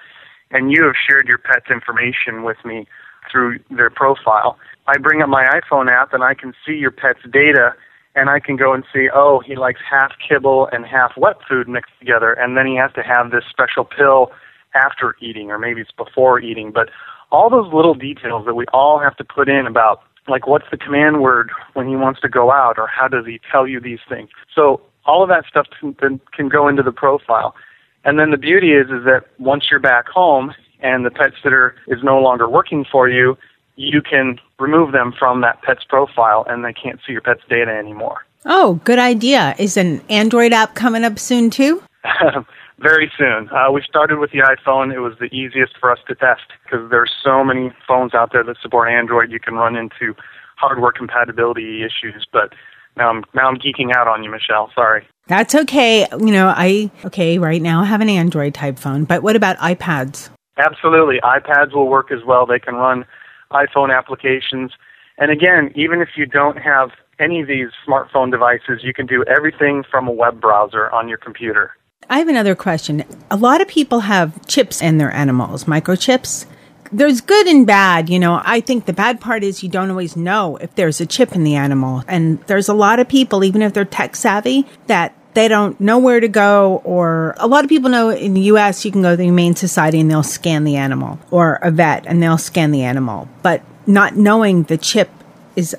and 0.52 0.72
you 0.72 0.86
have 0.86 0.96
shared 0.96 1.28
your 1.28 1.40
pet's 1.40 1.70
information 1.70 2.44
with 2.44 2.58
me 2.64 2.88
through 3.30 3.60
their 3.70 3.90
profile. 3.90 4.58
I 4.88 4.98
bring 4.98 5.22
up 5.22 5.28
my 5.28 5.46
iPhone 5.46 5.92
app 5.92 6.14
and 6.14 6.24
I 6.24 6.34
can 6.34 6.54
see 6.66 6.74
your 6.74 6.92
pet's 6.92 7.20
data 7.32 7.74
and 8.18 8.30
I 8.30 8.40
can 8.40 8.56
go 8.56 8.74
and 8.74 8.84
see, 8.92 9.10
oh, 9.14 9.40
he 9.46 9.56
likes 9.56 9.80
half 9.90 10.12
kibble 10.28 10.68
and 10.72 10.86
half 10.86 11.12
wet 11.16 11.38
food 11.48 11.68
mixed 11.70 11.94
together, 12.00 12.34
and 12.34 12.58
then 12.58 12.66
he 12.66 12.76
has 12.76 12.92
to 12.94 13.04
have 13.04 13.30
this 13.30 13.44
special 13.48 13.86
pill 13.86 14.32
after 14.74 15.16
eating, 15.22 15.52
or 15.52 15.60
maybe 15.60 15.82
it's 15.82 15.92
before 15.92 16.40
eating. 16.40 16.72
But 16.72 16.90
all 17.32 17.50
those 17.50 17.72
little 17.72 17.94
details 17.94 18.46
that 18.46 18.56
we 18.56 18.66
all 18.74 19.00
have 19.00 19.16
to 19.18 19.24
put 19.24 19.48
in 19.48 19.68
about, 19.68 20.02
like, 20.28 20.48
what's 20.48 20.66
the 20.72 20.78
command 20.78 21.22
word 21.22 21.52
when 21.74 21.88
he 21.88 21.96
wants 21.96 22.20
to 22.22 22.30
go 22.30 22.52
out, 22.52 22.80
or 22.80 22.88
how 22.88 23.08
does 23.08 23.26
he 23.26 23.40
tell 23.52 23.68
you 23.68 23.80
these 23.80 24.00
things? 24.10 24.30
So 24.54 24.82
all 25.06 25.22
of 25.22 25.30
that 25.30 25.46
stuff 25.48 25.68
can, 25.80 26.20
can 26.34 26.50
go 26.50 26.68
into 26.68 26.84
the 26.84 26.92
profile. 26.92 27.56
And 28.04 28.20
then 28.20 28.32
the 28.32 28.38
beauty 28.38 28.72
is, 28.74 28.88
is 28.88 29.06
that 29.06 29.26
once 29.38 29.66
you're 29.70 29.80
back 29.80 30.08
home 30.08 30.54
and 30.80 31.06
the 31.06 31.12
pet 31.12 31.32
sitter 31.44 31.76
is 31.88 32.00
no 32.04 32.20
longer 32.20 32.50
working 32.50 32.84
for 32.92 33.08
you, 33.08 33.38
you 33.78 34.02
can 34.02 34.40
remove 34.60 34.92
them 34.92 35.14
from 35.18 35.42
that 35.42 35.62
pet's 35.62 35.84
profile 35.84 36.46
and 36.50 36.66
they 36.66 36.74
can't 36.74 37.00
see 37.06 37.14
your 37.14 37.22
pet's 37.22 37.42
data 37.50 37.72
anymore. 37.72 38.26
Oh, 38.46 38.82
good 38.84 39.00
idea. 39.00 39.56
Is 39.58 39.78
an 39.78 40.02
Android 40.10 40.52
app 40.52 40.76
coming 40.76 41.04
up 41.04 41.20
soon 41.20 41.50
too? 41.50 41.82
Very 42.80 43.12
soon. 43.18 43.50
Uh, 43.50 43.72
we 43.72 43.82
started 43.88 44.20
with 44.20 44.32
the 44.32 44.40
iPhone. 44.40 44.94
It 44.94 45.00
was 45.00 45.14
the 45.20 45.26
easiest 45.26 45.78
for 45.80 45.92
us 45.92 46.00
to 46.08 46.16
test 46.16 46.44
because 46.64 46.90
there's 46.92 47.12
so 47.24 47.44
many 47.44 47.72
phones 47.88 48.14
out 48.14 48.32
there 48.32 48.44
that 48.44 48.58
support 48.62 48.90
Android. 48.90 49.32
You 49.32 49.40
can 49.40 49.56
run 49.56 49.76
into 49.76 50.14
hardware 50.58 50.92
compatibility 50.92 51.84
issues, 51.84 52.28
but 52.32 52.54
now 52.96 53.10
I'm 53.10 53.24
now 53.34 53.48
I'm 53.48 53.58
geeking 53.58 53.96
out 53.96 54.08
on 54.08 54.24
you, 54.24 54.30
Michelle. 54.30 54.72
Sorry. 54.76 55.08
That's 55.28 55.56
okay. 55.56 56.08
You 56.12 56.32
know, 56.32 56.54
I 56.56 56.92
okay, 57.06 57.40
right 57.40 57.62
now 57.62 57.82
I 57.82 57.86
have 57.86 58.02
an 58.02 58.10
Android 58.10 58.54
type 58.54 58.78
phone, 58.78 59.06
but 59.06 59.24
what 59.24 59.36
about 59.36 59.58
iPads? 59.58 60.30
Absolutely. 60.58 61.20
iPads 61.24 61.74
will 61.74 61.88
work 61.88 62.12
as 62.12 62.24
well. 62.26 62.46
They 62.46 62.60
can 62.60 62.76
run 62.76 63.06
iPhone 63.52 63.96
applications. 63.96 64.72
And 65.18 65.32
again, 65.32 65.72
even 65.76 66.02
if 66.02 66.10
you 66.16 66.26
don't 66.26 66.58
have 66.58 66.92
any 67.20 67.42
of 67.42 67.48
these 67.48 67.70
smartphone 67.88 68.32
devices, 68.32 68.82
you 68.84 68.94
can 68.94 69.06
do 69.06 69.24
everything 69.24 69.84
from 69.90 70.08
a 70.08 70.12
web 70.12 70.40
browser 70.40 70.90
on 70.92 71.08
your 71.08 71.18
computer. 71.18 71.72
I 72.10 72.20
have 72.20 72.28
another 72.28 72.56
question. 72.56 73.04
A 73.32 73.36
lot 73.36 73.60
of 73.62 73.68
people 73.68 74.02
have 74.02 74.46
chips 74.48 74.82
in 74.82 74.98
their 74.98 75.12
animals, 75.12 75.66
microchips. 75.66 76.46
There's 76.92 77.20
good 77.20 77.48
and 77.48 77.68
bad. 77.68 78.10
You 78.10 78.20
know, 78.20 78.42
I 78.46 78.62
think 78.62 78.86
the 78.86 78.94
bad 78.94 79.20
part 79.20 79.44
is 79.44 79.62
you 79.62 79.70
don't 79.70 79.90
always 79.90 80.16
know 80.16 80.56
if 80.58 80.76
there's 80.76 81.02
a 81.02 81.06
chip 81.06 81.36
in 81.36 81.44
the 81.44 81.56
animal. 81.56 82.04
And 82.08 82.40
there's 82.44 82.70
a 82.70 82.74
lot 82.74 83.00
of 83.00 83.10
people, 83.10 83.44
even 83.44 83.62
if 83.62 83.74
they're 83.74 83.84
tech 83.84 84.16
savvy, 84.16 84.66
that 84.86 85.14
they 85.38 85.48
don't 85.48 85.80
know 85.80 86.00
where 86.00 86.20
to 86.20 86.28
go 86.28 86.82
or 86.84 87.36
a 87.38 87.46
lot 87.46 87.64
of 87.64 87.70
people 87.70 87.92
know 87.92 88.10
in 88.10 88.34
the 88.34 88.42
US 88.54 88.84
you 88.84 88.92
can 88.92 89.04
go 89.04 89.12
to 89.12 89.18
the 89.18 89.26
Humane 89.26 89.56
Society 89.56 90.00
and 90.00 90.10
they'll 90.10 90.24
scan 90.24 90.64
the 90.64 90.78
animal 90.78 91.20
or 91.30 91.60
a 91.62 91.70
vet 91.70 92.08
and 92.08 92.24
they'll 92.24 92.40
scan 92.40 92.72
the 92.72 92.82
animal. 92.82 93.30
But 93.44 93.62
not 93.86 94.16
knowing 94.16 94.64
the 94.64 94.80
chip 94.80 95.12
is 95.56 95.76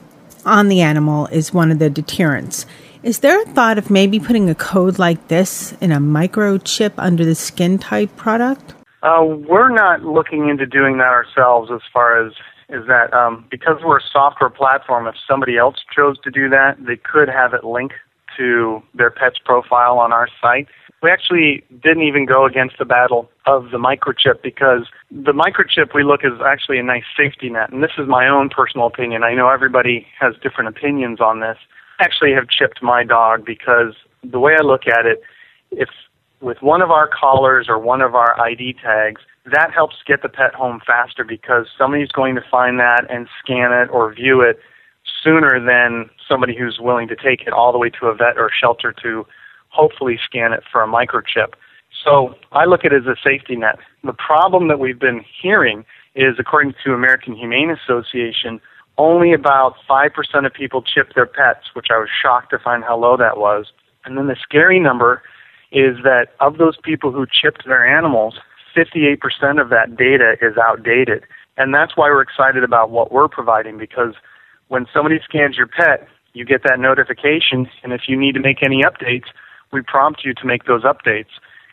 on 0.46 0.68
the 0.68 0.80
animal 0.80 1.26
is 1.26 1.52
one 1.52 1.72
of 1.72 1.80
the 1.80 1.90
deterrents. 1.90 2.66
Is 3.02 3.18
there 3.18 3.42
a 3.42 3.46
thought 3.46 3.78
of 3.78 3.90
maybe 3.90 4.20
putting 4.20 4.48
a 4.48 4.54
code 4.54 4.96
like 5.00 5.26
this 5.26 5.72
in 5.80 5.90
a 5.90 5.98
microchip 5.98 6.92
under 6.96 7.24
the 7.24 7.34
skin 7.34 7.78
type 7.78 8.16
product? 8.16 8.74
Uh, 9.02 9.24
we're 9.24 9.70
not 9.70 10.02
looking 10.02 10.48
into 10.48 10.66
doing 10.66 10.98
that 10.98 11.10
ourselves 11.10 11.72
as 11.72 11.80
far 11.92 12.24
as 12.24 12.32
is 12.68 12.86
that 12.86 13.12
um, 13.12 13.44
because 13.50 13.80
we're 13.82 13.98
a 13.98 14.08
software 14.12 14.50
platform, 14.50 15.08
if 15.08 15.16
somebody 15.26 15.56
else 15.56 15.76
chose 15.92 16.16
to 16.20 16.30
do 16.30 16.48
that, 16.50 16.76
they 16.78 16.96
could 16.96 17.28
have 17.28 17.54
it 17.54 17.64
link 17.64 17.92
to 18.38 18.82
their 18.94 19.10
pet's 19.10 19.38
profile 19.44 19.98
on 19.98 20.12
our 20.12 20.28
site. 20.40 20.68
We 21.02 21.10
actually 21.10 21.62
didn't 21.82 22.02
even 22.02 22.26
go 22.26 22.44
against 22.44 22.78
the 22.78 22.84
battle 22.84 23.30
of 23.46 23.70
the 23.70 23.78
microchip 23.78 24.42
because 24.42 24.86
the 25.10 25.32
microchip 25.32 25.94
we 25.94 26.02
look 26.02 26.20
is 26.24 26.32
actually 26.44 26.78
a 26.78 26.82
nice 26.82 27.04
safety 27.16 27.50
net. 27.50 27.70
And 27.70 27.82
this 27.82 27.92
is 27.98 28.08
my 28.08 28.26
own 28.26 28.48
personal 28.48 28.86
opinion. 28.86 29.22
I 29.22 29.34
know 29.34 29.48
everybody 29.48 30.06
has 30.18 30.34
different 30.42 30.68
opinions 30.68 31.20
on 31.20 31.40
this. 31.40 31.56
I 32.00 32.04
actually 32.04 32.32
have 32.32 32.48
chipped 32.48 32.82
my 32.82 33.04
dog 33.04 33.44
because 33.44 33.94
the 34.24 34.40
way 34.40 34.54
I 34.58 34.64
look 34.64 34.86
at 34.86 35.06
it, 35.06 35.20
if 35.70 35.88
with 36.40 36.62
one 36.62 36.82
of 36.82 36.90
our 36.90 37.08
collars 37.08 37.66
or 37.68 37.78
one 37.78 38.00
of 38.00 38.14
our 38.14 38.40
ID 38.40 38.76
tags, 38.82 39.20
that 39.52 39.72
helps 39.72 39.96
get 40.06 40.22
the 40.22 40.28
pet 40.28 40.54
home 40.54 40.80
faster 40.86 41.24
because 41.24 41.66
somebody's 41.76 42.12
going 42.12 42.34
to 42.34 42.42
find 42.50 42.78
that 42.80 43.06
and 43.08 43.28
scan 43.42 43.72
it 43.72 43.88
or 43.90 44.12
view 44.12 44.40
it 44.40 44.58
sooner 45.22 45.58
than 45.64 46.10
somebody 46.28 46.56
who's 46.56 46.78
willing 46.80 47.08
to 47.08 47.16
take 47.16 47.42
it 47.42 47.52
all 47.52 47.72
the 47.72 47.78
way 47.78 47.90
to 47.90 48.06
a 48.06 48.14
vet 48.14 48.36
or 48.36 48.50
shelter 48.50 48.92
to 49.02 49.26
hopefully 49.68 50.18
scan 50.22 50.52
it 50.52 50.62
for 50.70 50.82
a 50.82 50.86
microchip. 50.86 51.54
So 52.04 52.34
I 52.52 52.64
look 52.64 52.84
at 52.84 52.92
it 52.92 53.02
as 53.02 53.06
a 53.06 53.16
safety 53.22 53.56
net. 53.56 53.78
The 54.04 54.12
problem 54.12 54.68
that 54.68 54.78
we've 54.78 54.98
been 54.98 55.24
hearing 55.42 55.84
is, 56.14 56.36
according 56.38 56.74
to 56.84 56.92
American 56.92 57.34
Humane 57.34 57.70
Association, 57.70 58.60
only 58.96 59.32
about 59.32 59.74
5% 59.88 60.10
of 60.46 60.52
people 60.52 60.82
chip 60.82 61.14
their 61.14 61.26
pets, 61.26 61.66
which 61.74 61.86
I 61.90 61.98
was 61.98 62.08
shocked 62.10 62.50
to 62.50 62.58
find 62.58 62.84
how 62.84 62.98
low 62.98 63.16
that 63.16 63.38
was. 63.38 63.66
And 64.04 64.18
then 64.18 64.26
the 64.26 64.36
scary 64.40 64.80
number 64.80 65.22
is 65.70 65.98
that 66.02 66.28
of 66.40 66.58
those 66.58 66.76
people 66.82 67.12
who 67.12 67.26
chipped 67.26 67.64
their 67.66 67.86
animals, 67.86 68.34
58% 68.76 69.60
of 69.60 69.70
that 69.70 69.96
data 69.96 70.36
is 70.40 70.56
outdated. 70.56 71.24
And 71.56 71.74
that's 71.74 71.96
why 71.96 72.08
we're 72.08 72.22
excited 72.22 72.64
about 72.64 72.90
what 72.90 73.12
we're 73.12 73.28
providing 73.28 73.78
because 73.78 74.14
when 74.68 74.86
somebody 74.92 75.18
scans 75.24 75.56
your 75.56 75.66
pet, 75.66 76.06
you 76.32 76.44
get 76.44 76.62
that 76.62 76.78
notification, 76.78 77.68
and 77.82 77.92
if 77.92 78.02
you 78.06 78.16
need 78.16 78.32
to 78.34 78.40
make 78.40 78.62
any 78.62 78.82
updates, 78.82 79.24
we 79.72 79.82
prompt 79.82 80.24
you 80.24 80.34
to 80.34 80.46
make 80.46 80.64
those 80.64 80.82
updates. 80.84 81.30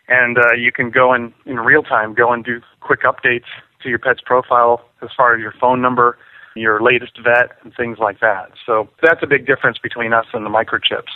And 0.07 0.37
uh, 0.37 0.53
you 0.53 0.71
can 0.71 0.91
go 0.91 1.13
in, 1.13 1.33
in 1.45 1.59
real 1.59 1.83
time, 1.83 2.13
go 2.13 2.31
and 2.31 2.43
do 2.43 2.61
quick 2.79 3.01
updates 3.03 3.45
to 3.83 3.89
your 3.89 3.99
pet's 3.99 4.21
profile 4.25 4.85
as 5.01 5.09
far 5.15 5.35
as 5.35 5.41
your 5.41 5.53
phone 5.59 5.81
number, 5.81 6.17
your 6.55 6.81
latest 6.81 7.19
vet, 7.23 7.51
and 7.63 7.73
things 7.75 7.97
like 7.99 8.19
that. 8.19 8.51
So 8.65 8.87
that's 9.01 9.21
a 9.23 9.27
big 9.27 9.45
difference 9.45 9.77
between 9.77 10.13
us 10.13 10.25
and 10.33 10.45
the 10.45 10.49
microchips. 10.49 11.11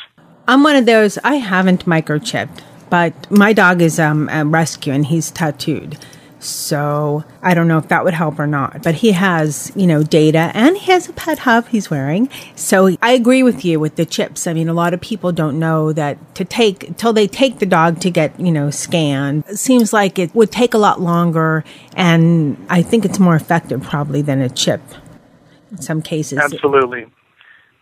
I'm 0.48 0.64
one 0.64 0.76
of 0.76 0.86
those, 0.86 1.18
I 1.24 1.36
haven't 1.36 1.86
microchipped, 1.86 2.62
but 2.90 3.30
my 3.30 3.54
dog 3.54 3.82
is 3.82 4.00
um, 4.00 4.28
a 4.30 4.44
rescue 4.44 4.94
and 4.94 5.06
he's 5.06 5.30
tattooed. 5.30 5.98
So 6.40 7.24
I 7.42 7.54
don't 7.54 7.68
know 7.68 7.78
if 7.78 7.90
that 7.90 8.04
would 8.04 8.14
help 8.14 8.40
or 8.40 8.48
not. 8.48 8.82
But 8.84 8.96
he 8.96 9.12
has, 9.12 9.72
you 9.76 9.86
know, 9.86 10.04
data 10.04 10.52
and 10.54 10.78
he 10.78 10.92
has 10.92 11.10
a 11.10 11.14
pet 11.14 11.40
hub 11.40 11.68
he's 11.68 11.90
wearing. 11.90 12.30
So 12.56 12.96
I 13.02 13.12
agree 13.12 13.44
with 13.44 13.66
you 13.66 13.80
with 13.80 13.96
the 13.96 14.06
chips. 14.06 14.48
I 14.48 14.54
mean, 14.54 14.70
a 14.70 14.74
lot 14.74 14.94
of 14.94 15.02
people 15.02 15.32
don't 15.32 15.60
know 15.60 15.94
that 15.94 16.36
to 16.36 16.46
take 16.46 16.96
till 16.98 17.14
they 17.14 17.28
take 17.28 17.60
the 17.60 17.66
dog 17.66 18.00
to 18.02 18.10
get, 18.10 18.40
you 18.40 18.52
know, 18.52 18.72
scanned. 18.72 19.44
It 19.48 19.58
seems 19.58 19.92
like 19.92 20.18
it 20.18 20.34
would 20.34 20.52
take 20.52 20.74
a 20.74 20.78
lot 20.78 21.02
longer 21.02 21.64
and 21.96 22.58
I 22.70 22.82
think 22.82 23.06
it's 23.06 23.20
more 23.20 23.36
effective 23.36 23.82
probably 23.84 24.22
than 24.22 24.42
a 24.42 24.50
chip 24.50 24.82
in 25.72 25.82
some 25.82 26.02
cases. 26.02 26.40
Absolutely. 26.40 27.06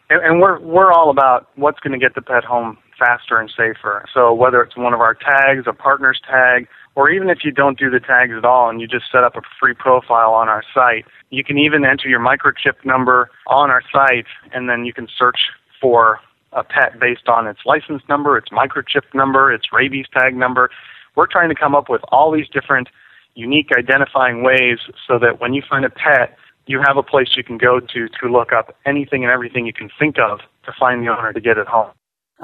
And, 0.09 0.23
and 0.23 0.41
we're 0.41 0.59
we're 0.59 0.91
all 0.91 1.09
about 1.09 1.49
what's 1.55 1.79
going 1.79 1.93
to 1.93 1.99
get 1.99 2.15
the 2.15 2.21
pet 2.21 2.43
home 2.43 2.77
faster 2.97 3.37
and 3.37 3.49
safer. 3.55 4.05
So 4.13 4.33
whether 4.33 4.61
it's 4.61 4.75
one 4.75 4.93
of 4.93 5.01
our 5.01 5.13
tags, 5.13 5.65
a 5.67 5.73
partner's 5.73 6.19
tag, 6.27 6.67
or 6.97 7.11
even 7.11 7.29
if 7.29 7.45
you 7.45 7.51
don't 7.51 7.77
do 7.77 7.91
the 7.91 7.99
tags 7.99 8.33
at 8.35 8.43
all 8.43 8.71
and 8.71 8.81
you 8.81 8.87
just 8.87 9.05
set 9.11 9.23
up 9.23 9.35
a 9.35 9.41
free 9.59 9.75
profile 9.75 10.33
on 10.33 10.49
our 10.49 10.63
site, 10.73 11.05
you 11.29 11.43
can 11.43 11.59
even 11.59 11.85
enter 11.85 12.09
your 12.09 12.19
microchip 12.19 12.83
number 12.83 13.29
on 13.45 13.69
our 13.69 13.83
site 13.93 14.25
and 14.51 14.67
then 14.67 14.83
you 14.83 14.91
can 14.91 15.07
search 15.15 15.37
for 15.79 16.19
a 16.53 16.63
pet 16.63 16.99
based 16.99 17.27
on 17.27 17.45
its 17.45 17.59
license 17.65 18.01
number, 18.09 18.35
its 18.35 18.49
microchip 18.49 19.03
number, 19.13 19.53
its 19.53 19.65
rabies 19.71 20.07
tag 20.11 20.35
number. 20.35 20.71
We're 21.15 21.27
trying 21.27 21.49
to 21.49 21.55
come 21.55 21.75
up 21.75 21.87
with 21.87 22.01
all 22.11 22.31
these 22.31 22.49
different 22.49 22.89
unique 23.35 23.69
identifying 23.77 24.41
ways 24.41 24.79
so 25.07 25.19
that 25.19 25.39
when 25.39 25.53
you 25.53 25.61
find 25.69 25.85
a 25.85 25.91
pet, 25.91 26.35
you 26.65 26.81
have 26.83 26.97
a 26.97 27.03
place 27.03 27.27
you 27.37 27.43
can 27.43 27.59
go 27.59 27.79
to 27.79 28.07
to 28.07 28.27
look 28.27 28.51
up 28.51 28.75
anything 28.87 29.23
and 29.23 29.31
everything 29.31 29.67
you 29.67 29.73
can 29.73 29.91
think 29.99 30.15
of 30.17 30.39
to 30.65 30.73
find 30.79 31.03
the 31.03 31.11
owner 31.11 31.31
to 31.31 31.39
get 31.39 31.59
it 31.59 31.67
home. 31.67 31.91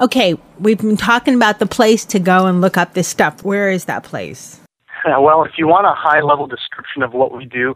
Okay, 0.00 0.36
we've 0.58 0.78
been 0.78 0.96
talking 0.96 1.36
about 1.36 1.60
the 1.60 1.66
place 1.66 2.04
to 2.06 2.18
go 2.18 2.46
and 2.46 2.60
look 2.60 2.76
up 2.76 2.94
this 2.94 3.06
stuff. 3.06 3.44
Where 3.44 3.70
is 3.70 3.84
that 3.84 4.04
place? 4.04 4.60
Well, 5.06 5.44
if 5.44 5.58
you 5.58 5.66
want 5.66 5.86
a 5.86 5.92
high 5.94 6.22
level 6.22 6.46
description 6.46 7.02
of 7.02 7.12
what 7.12 7.36
we 7.36 7.44
do, 7.44 7.74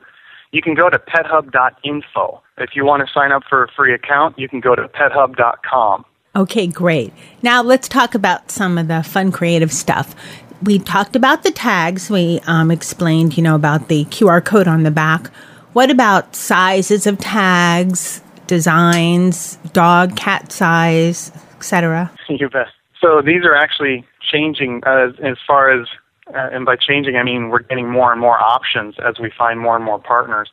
you 0.51 0.63
can 0.63 0.75
go 0.75 0.89
to 0.89 0.99
pethub.info. 0.99 2.43
If 2.57 2.71
you 2.75 2.87
want 2.87 3.07
to 3.07 3.13
sign 3.13 3.33
up 3.33 3.43
for 3.51 3.65
a 3.65 3.69
free 3.77 3.93
account, 3.93 4.39
you 4.39 4.49
can 4.49 4.61
go 4.61 4.75
to 4.75 4.89
pethub.com. 4.89 6.07
Okay, 6.35 6.67
great. 6.67 7.13
Now 7.43 7.63
let's 7.63 7.87
talk 7.87 8.15
about 8.15 8.51
some 8.51 8.79
of 8.79 8.89
the 8.89 9.03
fun 9.03 9.31
creative 9.31 9.75
stuff. 9.75 10.15
We 10.63 10.79
talked 10.79 11.17
about 11.17 11.43
the 11.43 11.51
tags. 11.51 12.09
We 12.09 12.41
um, 12.47 12.71
explained, 12.71 13.37
you 13.37 13.43
know, 13.43 13.55
about 13.55 13.89
the 13.89 14.07
QR 14.07 14.43
code 14.43 14.67
on 14.67 14.85
the 14.85 14.91
back. 14.91 15.27
What 15.75 15.91
about 15.91 16.35
sizes 16.35 17.07
of 17.07 17.19
tags, 17.19 18.23
designs, 18.47 19.57
dog, 19.75 20.17
cat 20.17 20.51
size? 20.51 21.31
Etc.? 21.59 22.11
You 22.29 22.49
bet. 22.49 22.69
So 23.01 23.23
these 23.23 23.45
are 23.45 23.55
actually 23.55 24.05
changing 24.21 24.83
uh, 24.87 25.09
as 25.23 25.37
far 25.47 25.71
as, 25.71 25.87
uh, 26.35 26.49
and 26.53 26.65
by 26.65 26.77
changing 26.77 27.17
I 27.17 27.23
mean 27.23 27.49
we're 27.49 27.63
getting 27.63 27.91
more 27.91 28.13
and 28.13 28.21
more 28.21 28.39
options 28.43 28.97
as 29.07 29.19
we 29.21 29.31
find 29.37 29.61
more 29.61 29.77
and 29.77 29.85
more 29.85 29.99
partners. 29.99 30.51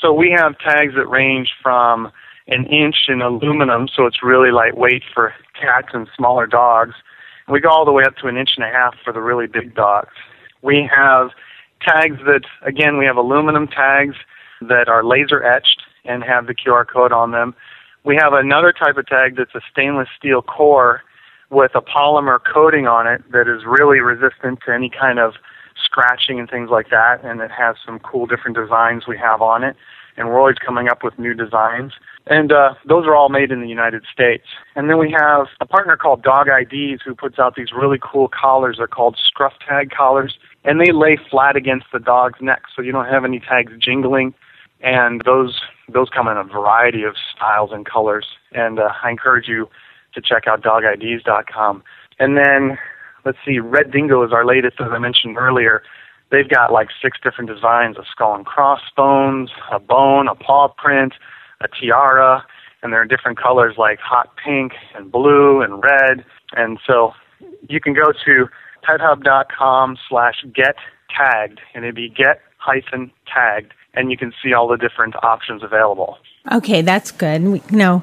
So 0.00 0.12
we 0.12 0.34
have 0.36 0.58
tags 0.58 0.94
that 0.94 1.08
range 1.08 1.50
from 1.62 2.12
an 2.46 2.66
inch 2.66 2.96
in 3.08 3.20
aluminum, 3.20 3.88
so 3.94 4.06
it's 4.06 4.22
really 4.22 4.50
lightweight 4.50 5.02
for 5.12 5.34
cats 5.60 5.88
and 5.92 6.08
smaller 6.16 6.46
dogs. 6.46 6.94
We 7.48 7.60
go 7.60 7.68
all 7.68 7.84
the 7.84 7.92
way 7.92 8.04
up 8.04 8.16
to 8.16 8.28
an 8.28 8.36
inch 8.36 8.50
and 8.56 8.64
a 8.64 8.70
half 8.70 8.94
for 9.02 9.12
the 9.12 9.20
really 9.20 9.46
big 9.46 9.74
dogs. 9.74 10.12
We 10.62 10.88
have 10.94 11.30
tags 11.82 12.18
that, 12.26 12.42
again, 12.62 12.98
we 12.98 13.06
have 13.06 13.16
aluminum 13.16 13.66
tags 13.66 14.16
that 14.60 14.88
are 14.88 15.04
laser 15.04 15.42
etched 15.42 15.82
and 16.04 16.22
have 16.24 16.46
the 16.46 16.54
QR 16.54 16.86
code 16.86 17.12
on 17.12 17.32
them. 17.32 17.54
We 18.08 18.16
have 18.16 18.32
another 18.32 18.72
type 18.72 18.96
of 18.96 19.06
tag 19.06 19.36
that's 19.36 19.54
a 19.54 19.60
stainless 19.70 20.08
steel 20.18 20.40
core 20.40 21.02
with 21.50 21.72
a 21.74 21.82
polymer 21.82 22.38
coating 22.42 22.86
on 22.86 23.06
it 23.06 23.20
that 23.32 23.42
is 23.42 23.66
really 23.66 24.00
resistant 24.00 24.60
to 24.64 24.72
any 24.72 24.88
kind 24.88 25.18
of 25.18 25.34
scratching 25.84 26.40
and 26.40 26.48
things 26.48 26.70
like 26.70 26.88
that, 26.88 27.22
and 27.22 27.42
it 27.42 27.50
has 27.50 27.76
some 27.84 27.98
cool 27.98 28.24
different 28.24 28.56
designs 28.56 29.04
we 29.06 29.18
have 29.18 29.42
on 29.42 29.62
it. 29.62 29.76
And 30.16 30.28
we're 30.28 30.38
always 30.38 30.56
coming 30.56 30.88
up 30.88 31.04
with 31.04 31.18
new 31.18 31.34
designs. 31.34 31.92
And 32.26 32.50
uh, 32.50 32.74
those 32.88 33.04
are 33.04 33.14
all 33.14 33.28
made 33.28 33.52
in 33.52 33.60
the 33.60 33.68
United 33.68 34.04
States. 34.10 34.44
And 34.74 34.88
then 34.88 34.96
we 34.98 35.10
have 35.12 35.48
a 35.60 35.66
partner 35.66 35.98
called 35.98 36.22
Dog 36.22 36.46
IDs 36.48 37.02
who 37.04 37.14
puts 37.14 37.38
out 37.38 37.56
these 37.56 37.72
really 37.78 37.98
cool 38.02 38.28
collars. 38.28 38.76
They're 38.78 38.86
called 38.86 39.18
scruff 39.22 39.52
tag 39.68 39.90
collars. 39.90 40.38
And 40.64 40.80
they 40.80 40.92
lay 40.92 41.18
flat 41.30 41.56
against 41.56 41.86
the 41.92 41.98
dog's 41.98 42.40
neck 42.40 42.62
so 42.74 42.80
you 42.80 42.90
don't 42.90 43.06
have 43.06 43.26
any 43.26 43.38
tags 43.38 43.72
jingling. 43.78 44.32
And 44.80 45.20
those 45.26 45.60
those 45.92 46.08
come 46.10 46.28
in 46.28 46.36
a 46.36 46.44
variety 46.44 47.02
of 47.02 47.16
styles 47.34 47.70
and 47.72 47.86
colors. 47.86 48.26
And 48.52 48.78
uh, 48.78 48.90
I 49.02 49.10
encourage 49.10 49.48
you 49.48 49.68
to 50.14 50.20
check 50.20 50.46
out 50.46 50.62
dogids.com. 50.62 51.82
And 52.18 52.36
then, 52.36 52.78
let's 53.24 53.38
see, 53.44 53.58
Red 53.58 53.90
Dingo 53.90 54.24
is 54.24 54.32
our 54.32 54.44
latest, 54.44 54.80
as 54.80 54.88
I 54.90 54.98
mentioned 54.98 55.36
earlier. 55.36 55.82
They've 56.30 56.48
got 56.48 56.72
like 56.72 56.88
six 57.00 57.18
different 57.22 57.50
designs 57.50 57.96
a 57.96 58.04
skull 58.10 58.34
and 58.34 58.44
crossbones, 58.44 59.50
a 59.72 59.78
bone, 59.78 60.28
a 60.28 60.34
paw 60.34 60.68
print, 60.68 61.14
a 61.60 61.68
tiara, 61.68 62.44
and 62.82 62.92
they're 62.92 63.02
in 63.02 63.08
different 63.08 63.38
colors 63.38 63.76
like 63.78 63.98
hot 63.98 64.30
pink 64.42 64.72
and 64.94 65.10
blue 65.10 65.62
and 65.62 65.82
red. 65.82 66.24
And 66.52 66.78
so 66.86 67.12
you 67.68 67.80
can 67.80 67.94
go 67.94 68.12
to 68.24 68.46
pethub.com 68.86 69.96
slash 70.08 70.44
get 70.54 70.76
tagged, 71.14 71.60
and 71.74 71.84
it'd 71.84 71.94
be 71.94 72.08
get 72.08 72.40
hyphen 72.58 73.10
tagged, 73.32 73.72
and 73.98 74.10
you 74.12 74.16
can 74.16 74.32
see 74.42 74.52
all 74.52 74.68
the 74.68 74.76
different 74.76 75.16
options 75.24 75.62
available. 75.62 76.18
Okay, 76.52 76.82
that's 76.82 77.10
good. 77.10 77.42
We, 77.42 77.62
you 77.70 77.76
know, 77.76 78.02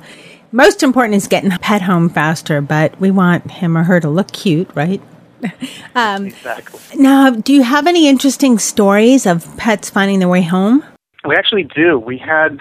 most 0.52 0.84
important 0.84 1.16
is 1.16 1.28
getting 1.28 1.54
a 1.54 1.60
pet 1.60 1.82
home 1.82 2.10
faster, 2.10 2.62
but 2.62 3.00
we 3.00 3.12
want 3.12 3.50
him 3.50 3.78
or 3.78 3.84
her 3.84 4.00
to 4.02 4.10
look 4.10 4.32
cute, 4.32 4.70
right? 4.76 5.02
um, 5.96 6.28
exactly. 6.28 6.80
Now, 7.02 7.30
do 7.30 7.54
you 7.54 7.64
have 7.64 7.88
any 7.88 8.10
interesting 8.10 8.60
stories 8.60 9.26
of 9.26 9.56
pets 9.58 9.90
finding 9.90 10.20
their 10.20 10.28
way 10.28 10.42
home? 10.42 10.84
We 11.26 11.36
actually 11.36 11.64
do. 11.64 11.98
We 11.98 12.18
had 12.18 12.60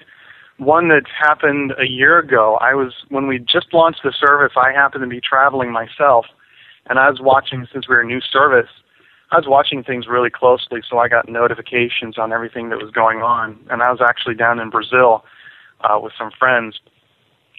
one 0.59 0.89
that 0.89 1.03
happened 1.09 1.73
a 1.79 1.87
year 1.87 2.19
ago. 2.19 2.57
I 2.61 2.75
was 2.75 2.95
when 3.09 3.27
we 3.27 3.39
just 3.41 3.73
launched 3.73 4.01
the 4.05 4.13
service. 4.13 4.53
I 4.57 4.73
happened 4.73 5.03
to 5.03 5.09
be 5.09 5.21
traveling 5.21 5.73
myself, 5.73 6.27
and 6.87 6.99
I 6.99 7.11
was 7.11 7.21
watching 7.21 7.67
since 7.73 7.89
we 7.89 7.97
we're 7.97 8.03
a 8.03 8.07
new 8.07 8.21
service. 8.21 8.71
I 9.35 9.39
was 9.39 9.47
watching 9.49 9.83
things 9.83 10.07
really 10.07 10.31
closely, 10.31 10.81
so 10.89 10.99
I 10.99 11.09
got 11.09 11.29
notifications 11.29 12.19
on 12.19 12.33
everything 12.33 12.69
that 12.69 12.79
was 12.79 12.93
going 12.93 13.23
on. 13.23 13.59
And 13.69 13.83
I 13.83 13.91
was 13.91 14.01
actually 14.01 14.37
down 14.37 14.61
in 14.61 14.71
Brazil 14.71 15.25
uh, 15.81 15.99
with 16.01 16.13
some 16.17 16.31
friends. 16.39 16.79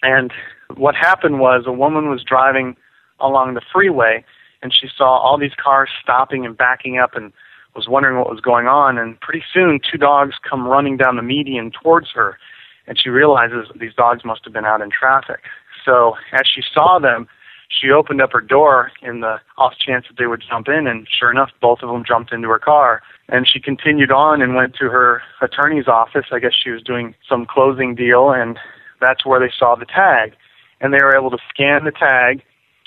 And 0.02 0.32
what 0.76 0.94
happened 0.94 1.38
was 1.38 1.64
a 1.66 1.72
woman 1.72 2.08
was 2.08 2.24
driving 2.24 2.76
along 3.20 3.54
the 3.54 3.60
freeway, 3.72 4.24
and 4.62 4.72
she 4.72 4.88
saw 4.96 5.18
all 5.18 5.38
these 5.38 5.54
cars 5.62 5.90
stopping 6.02 6.46
and 6.46 6.56
backing 6.56 6.98
up, 6.98 7.14
and 7.14 7.30
was 7.74 7.88
wondering 7.88 8.16
what 8.16 8.30
was 8.30 8.40
going 8.40 8.66
on. 8.66 8.96
And 8.96 9.20
pretty 9.20 9.44
soon, 9.52 9.78
two 9.78 9.98
dogs 9.98 10.36
come 10.48 10.66
running 10.66 10.96
down 10.96 11.16
the 11.16 11.22
median 11.22 11.70
towards 11.70 12.08
her 12.14 12.38
and 12.86 12.98
she 12.98 13.08
realizes 13.08 13.68
these 13.78 13.94
dogs 13.94 14.24
must 14.24 14.44
have 14.44 14.52
been 14.52 14.64
out 14.64 14.80
in 14.80 14.90
traffic. 14.90 15.42
So 15.84 16.14
as 16.32 16.46
she 16.46 16.62
saw 16.72 16.98
them, 16.98 17.28
she 17.68 17.90
opened 17.90 18.22
up 18.22 18.32
her 18.32 18.40
door 18.40 18.92
in 19.02 19.20
the 19.20 19.36
off 19.58 19.74
chance 19.78 20.06
that 20.08 20.16
they 20.18 20.26
would 20.26 20.42
jump 20.48 20.68
in, 20.68 20.86
and 20.86 21.06
sure 21.08 21.30
enough, 21.30 21.50
both 21.60 21.80
of 21.82 21.90
them 21.90 22.04
jumped 22.06 22.32
into 22.32 22.48
her 22.48 22.58
car. 22.58 23.02
And 23.28 23.46
she 23.48 23.60
continued 23.60 24.12
on 24.12 24.40
and 24.40 24.54
went 24.54 24.74
to 24.76 24.88
her 24.88 25.22
attorney's 25.40 25.88
office. 25.88 26.26
I 26.30 26.38
guess 26.38 26.52
she 26.54 26.70
was 26.70 26.82
doing 26.82 27.14
some 27.28 27.46
closing 27.46 27.94
deal, 27.94 28.30
and 28.30 28.58
that's 29.00 29.26
where 29.26 29.40
they 29.40 29.52
saw 29.56 29.74
the 29.74 29.86
tag. 29.86 30.34
And 30.80 30.92
they 30.92 31.02
were 31.02 31.16
able 31.16 31.30
to 31.30 31.38
scan 31.50 31.84
the 31.84 31.90
tag, 31.90 32.42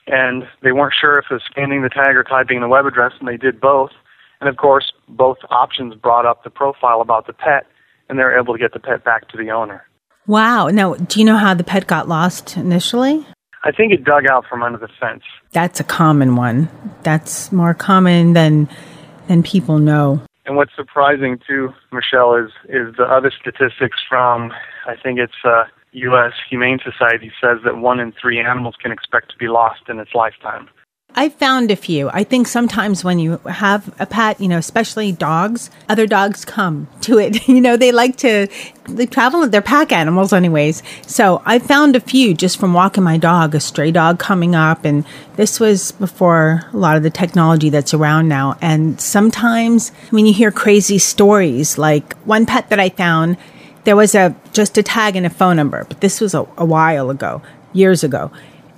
and 0.07 0.47
they 0.63 0.71
weren't 0.71 0.93
sure 0.99 1.19
if 1.19 1.25
it 1.29 1.33
was 1.33 1.43
scanning 1.45 1.81
the 1.81 1.89
tag 1.89 2.15
or 2.15 2.23
typing 2.23 2.61
the 2.61 2.67
web 2.67 2.85
address, 2.85 3.13
and 3.19 3.27
they 3.27 3.37
did 3.37 3.59
both. 3.59 3.91
And 4.39 4.49
of 4.49 4.57
course, 4.57 4.93
both 5.09 5.37
options 5.49 5.95
brought 5.95 6.25
up 6.25 6.43
the 6.43 6.49
profile 6.49 7.01
about 7.01 7.27
the 7.27 7.33
pet, 7.33 7.67
and 8.07 8.17
they 8.17 8.23
were 8.23 8.37
able 8.37 8.53
to 8.53 8.59
get 8.59 8.73
the 8.73 8.79
pet 8.79 9.03
back 9.03 9.27
to 9.29 9.37
the 9.37 9.51
owner. 9.51 9.83
Wow. 10.25 10.67
Now, 10.67 10.93
do 10.93 11.19
you 11.19 11.25
know 11.25 11.37
how 11.37 11.53
the 11.53 11.63
pet 11.63 11.87
got 11.87 12.07
lost 12.07 12.55
initially? 12.55 13.25
I 13.63 13.71
think 13.71 13.91
it 13.91 14.03
dug 14.03 14.25
out 14.25 14.45
from 14.49 14.63
under 14.63 14.77
the 14.77 14.87
fence. 14.99 15.23
That's 15.51 15.79
a 15.79 15.83
common 15.83 16.35
one. 16.35 16.69
That's 17.03 17.51
more 17.51 17.73
common 17.73 18.33
than 18.33 18.69
than 19.27 19.43
people 19.43 19.79
know. 19.79 20.21
And 20.45 20.55
what's 20.55 20.75
surprising 20.75 21.39
too, 21.45 21.73
Michelle, 21.91 22.35
is 22.35 22.51
is 22.65 22.95
the 22.97 23.03
other 23.03 23.31
statistics 23.31 23.97
from 24.07 24.51
I 24.87 24.95
think 24.95 25.19
it's 25.19 25.33
uh, 25.43 25.65
U.S. 25.91 26.33
Humane 26.49 26.79
Society 26.83 27.31
says 27.41 27.59
that 27.65 27.77
one 27.77 27.99
in 27.99 28.13
three 28.13 28.39
animals 28.39 28.75
can 28.81 28.91
expect 28.91 29.31
to 29.31 29.37
be 29.37 29.47
lost 29.47 29.81
in 29.89 29.99
its 29.99 30.13
lifetime. 30.13 30.69
I've 31.15 31.33
found 31.33 31.71
a 31.71 31.75
few. 31.75 32.09
I 32.09 32.23
think 32.23 32.47
sometimes 32.47 33.03
when 33.03 33.17
you 33.17 33.37
have 33.39 33.93
a 33.99 34.05
pet, 34.05 34.39
you 34.39 34.47
know, 34.47 34.59
especially 34.59 35.11
dogs, 35.11 35.71
other 35.89 36.05
dogs 36.05 36.45
come 36.45 36.87
to 37.01 37.17
it. 37.17 37.47
you 37.47 37.61
know, 37.61 37.77
they 37.77 37.91
like 37.91 38.15
to 38.17 38.47
they 38.87 39.05
travel 39.05 39.47
they're 39.47 39.61
pack 39.61 39.91
animals 39.91 40.33
anyways. 40.33 40.83
So 41.05 41.41
I 41.45 41.59
found 41.59 41.95
a 41.95 41.99
few 41.99 42.33
just 42.33 42.59
from 42.59 42.73
walking 42.73 43.03
my 43.03 43.17
dog, 43.17 43.55
a 43.55 43.59
stray 43.59 43.91
dog 43.91 44.19
coming 44.19 44.55
up 44.55 44.85
and 44.85 45.03
this 45.35 45.59
was 45.59 45.91
before 45.93 46.61
a 46.73 46.77
lot 46.77 46.95
of 46.95 47.03
the 47.03 47.09
technology 47.09 47.69
that's 47.69 47.93
around 47.93 48.27
now. 48.27 48.57
And 48.61 49.01
sometimes 49.01 49.89
when 50.11 50.25
you 50.25 50.33
hear 50.33 50.51
crazy 50.51 50.99
stories, 50.99 51.77
like 51.77 52.15
one 52.19 52.45
pet 52.45 52.69
that 52.69 52.79
I 52.79 52.89
found, 52.89 53.37
there 53.83 53.95
was 53.95 54.13
a 54.13 54.35
just 54.53 54.77
a 54.77 54.83
tag 54.83 55.15
and 55.15 55.25
a 55.25 55.29
phone 55.29 55.55
number, 55.55 55.85
but 55.85 56.01
this 56.01 56.21
was 56.21 56.35
a, 56.35 56.47
a 56.57 56.65
while 56.65 57.09
ago, 57.09 57.41
years 57.73 58.03
ago 58.03 58.31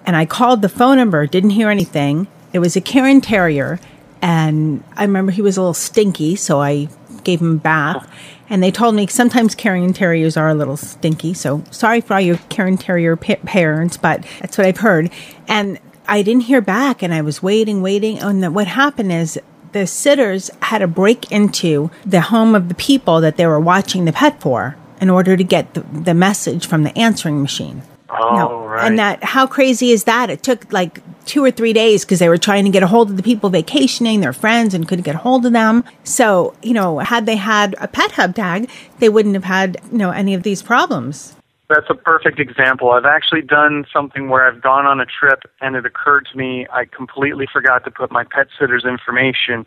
and 0.05 0.15
I 0.15 0.25
called 0.25 0.61
the 0.61 0.69
phone 0.69 0.97
number, 0.97 1.25
didn't 1.27 1.51
hear 1.51 1.69
anything. 1.69 2.27
It 2.53 2.59
was 2.59 2.75
a 2.75 2.81
Cairn 2.81 3.21
Terrier, 3.21 3.79
and 4.21 4.83
I 4.95 5.03
remember 5.03 5.31
he 5.31 5.41
was 5.41 5.57
a 5.57 5.61
little 5.61 5.73
stinky, 5.73 6.35
so 6.35 6.61
I 6.61 6.89
gave 7.23 7.41
him 7.41 7.55
a 7.55 7.59
bath. 7.59 8.09
And 8.49 8.61
they 8.61 8.71
told 8.71 8.95
me 8.95 9.07
sometimes 9.07 9.55
Cairn 9.55 9.93
Terriers 9.93 10.35
are 10.35 10.49
a 10.49 10.53
little 10.53 10.77
stinky, 10.77 11.33
so 11.33 11.63
sorry 11.71 12.01
for 12.01 12.15
all 12.15 12.21
your 12.21 12.37
Cairn 12.49 12.77
Terrier 12.77 13.15
pa- 13.15 13.35
parents, 13.45 13.97
but 13.97 14.25
that's 14.41 14.57
what 14.57 14.67
I've 14.67 14.77
heard. 14.77 15.09
And 15.47 15.79
I 16.07 16.21
didn't 16.21 16.43
hear 16.43 16.61
back, 16.61 17.01
and 17.01 17.13
I 17.13 17.21
was 17.21 17.41
waiting, 17.41 17.81
waiting. 17.81 18.19
And 18.19 18.53
what 18.53 18.67
happened 18.67 19.13
is 19.13 19.39
the 19.71 19.87
sitters 19.87 20.51
had 20.61 20.79
to 20.79 20.87
break 20.87 21.31
into 21.31 21.89
the 22.05 22.21
home 22.21 22.55
of 22.55 22.67
the 22.67 22.75
people 22.75 23.21
that 23.21 23.37
they 23.37 23.47
were 23.47 23.59
watching 23.59 24.03
the 24.03 24.11
pet 24.11 24.41
for 24.41 24.75
in 24.99 25.09
order 25.09 25.37
to 25.37 25.43
get 25.43 25.73
the, 25.73 25.81
the 25.81 26.13
message 26.13 26.67
from 26.67 26.83
the 26.83 26.97
answering 26.97 27.41
machine. 27.41 27.81
Oh, 28.11 28.35
no. 28.35 28.65
right. 28.65 28.85
And 28.85 28.99
that, 28.99 29.23
how 29.23 29.47
crazy 29.47 29.91
is 29.91 30.03
that? 30.03 30.29
It 30.29 30.43
took 30.43 30.71
like 30.71 31.01
two 31.25 31.43
or 31.43 31.51
three 31.51 31.73
days 31.73 32.03
because 32.03 32.19
they 32.19 32.29
were 32.29 32.37
trying 32.37 32.65
to 32.65 32.71
get 32.71 32.83
a 32.83 32.87
hold 32.87 33.09
of 33.09 33.17
the 33.17 33.23
people 33.23 33.49
vacationing, 33.49 34.19
their 34.21 34.33
friends, 34.33 34.73
and 34.73 34.87
couldn't 34.87 35.03
get 35.03 35.15
a 35.15 35.19
hold 35.19 35.45
of 35.45 35.53
them. 35.53 35.83
So, 36.03 36.53
you 36.61 36.73
know, 36.73 36.99
had 36.99 37.25
they 37.25 37.37
had 37.37 37.75
a 37.79 37.87
pet 37.87 38.11
hub 38.11 38.35
tag, 38.35 38.69
they 38.99 39.09
wouldn't 39.09 39.35
have 39.35 39.45
had, 39.45 39.77
you 39.91 39.97
know, 39.97 40.11
any 40.11 40.33
of 40.33 40.43
these 40.43 40.61
problems. 40.61 41.35
That's 41.69 41.89
a 41.89 41.95
perfect 41.95 42.39
example. 42.39 42.91
I've 42.91 43.05
actually 43.05 43.43
done 43.43 43.85
something 43.93 44.27
where 44.27 44.45
I've 44.45 44.61
gone 44.61 44.85
on 44.85 44.99
a 44.99 45.05
trip 45.05 45.43
and 45.61 45.77
it 45.77 45.85
occurred 45.85 46.27
to 46.31 46.37
me 46.37 46.67
I 46.71 46.83
completely 46.83 47.47
forgot 47.51 47.85
to 47.85 47.91
put 47.91 48.11
my 48.11 48.25
pet 48.25 48.47
sitter's 48.59 48.83
information 48.83 49.65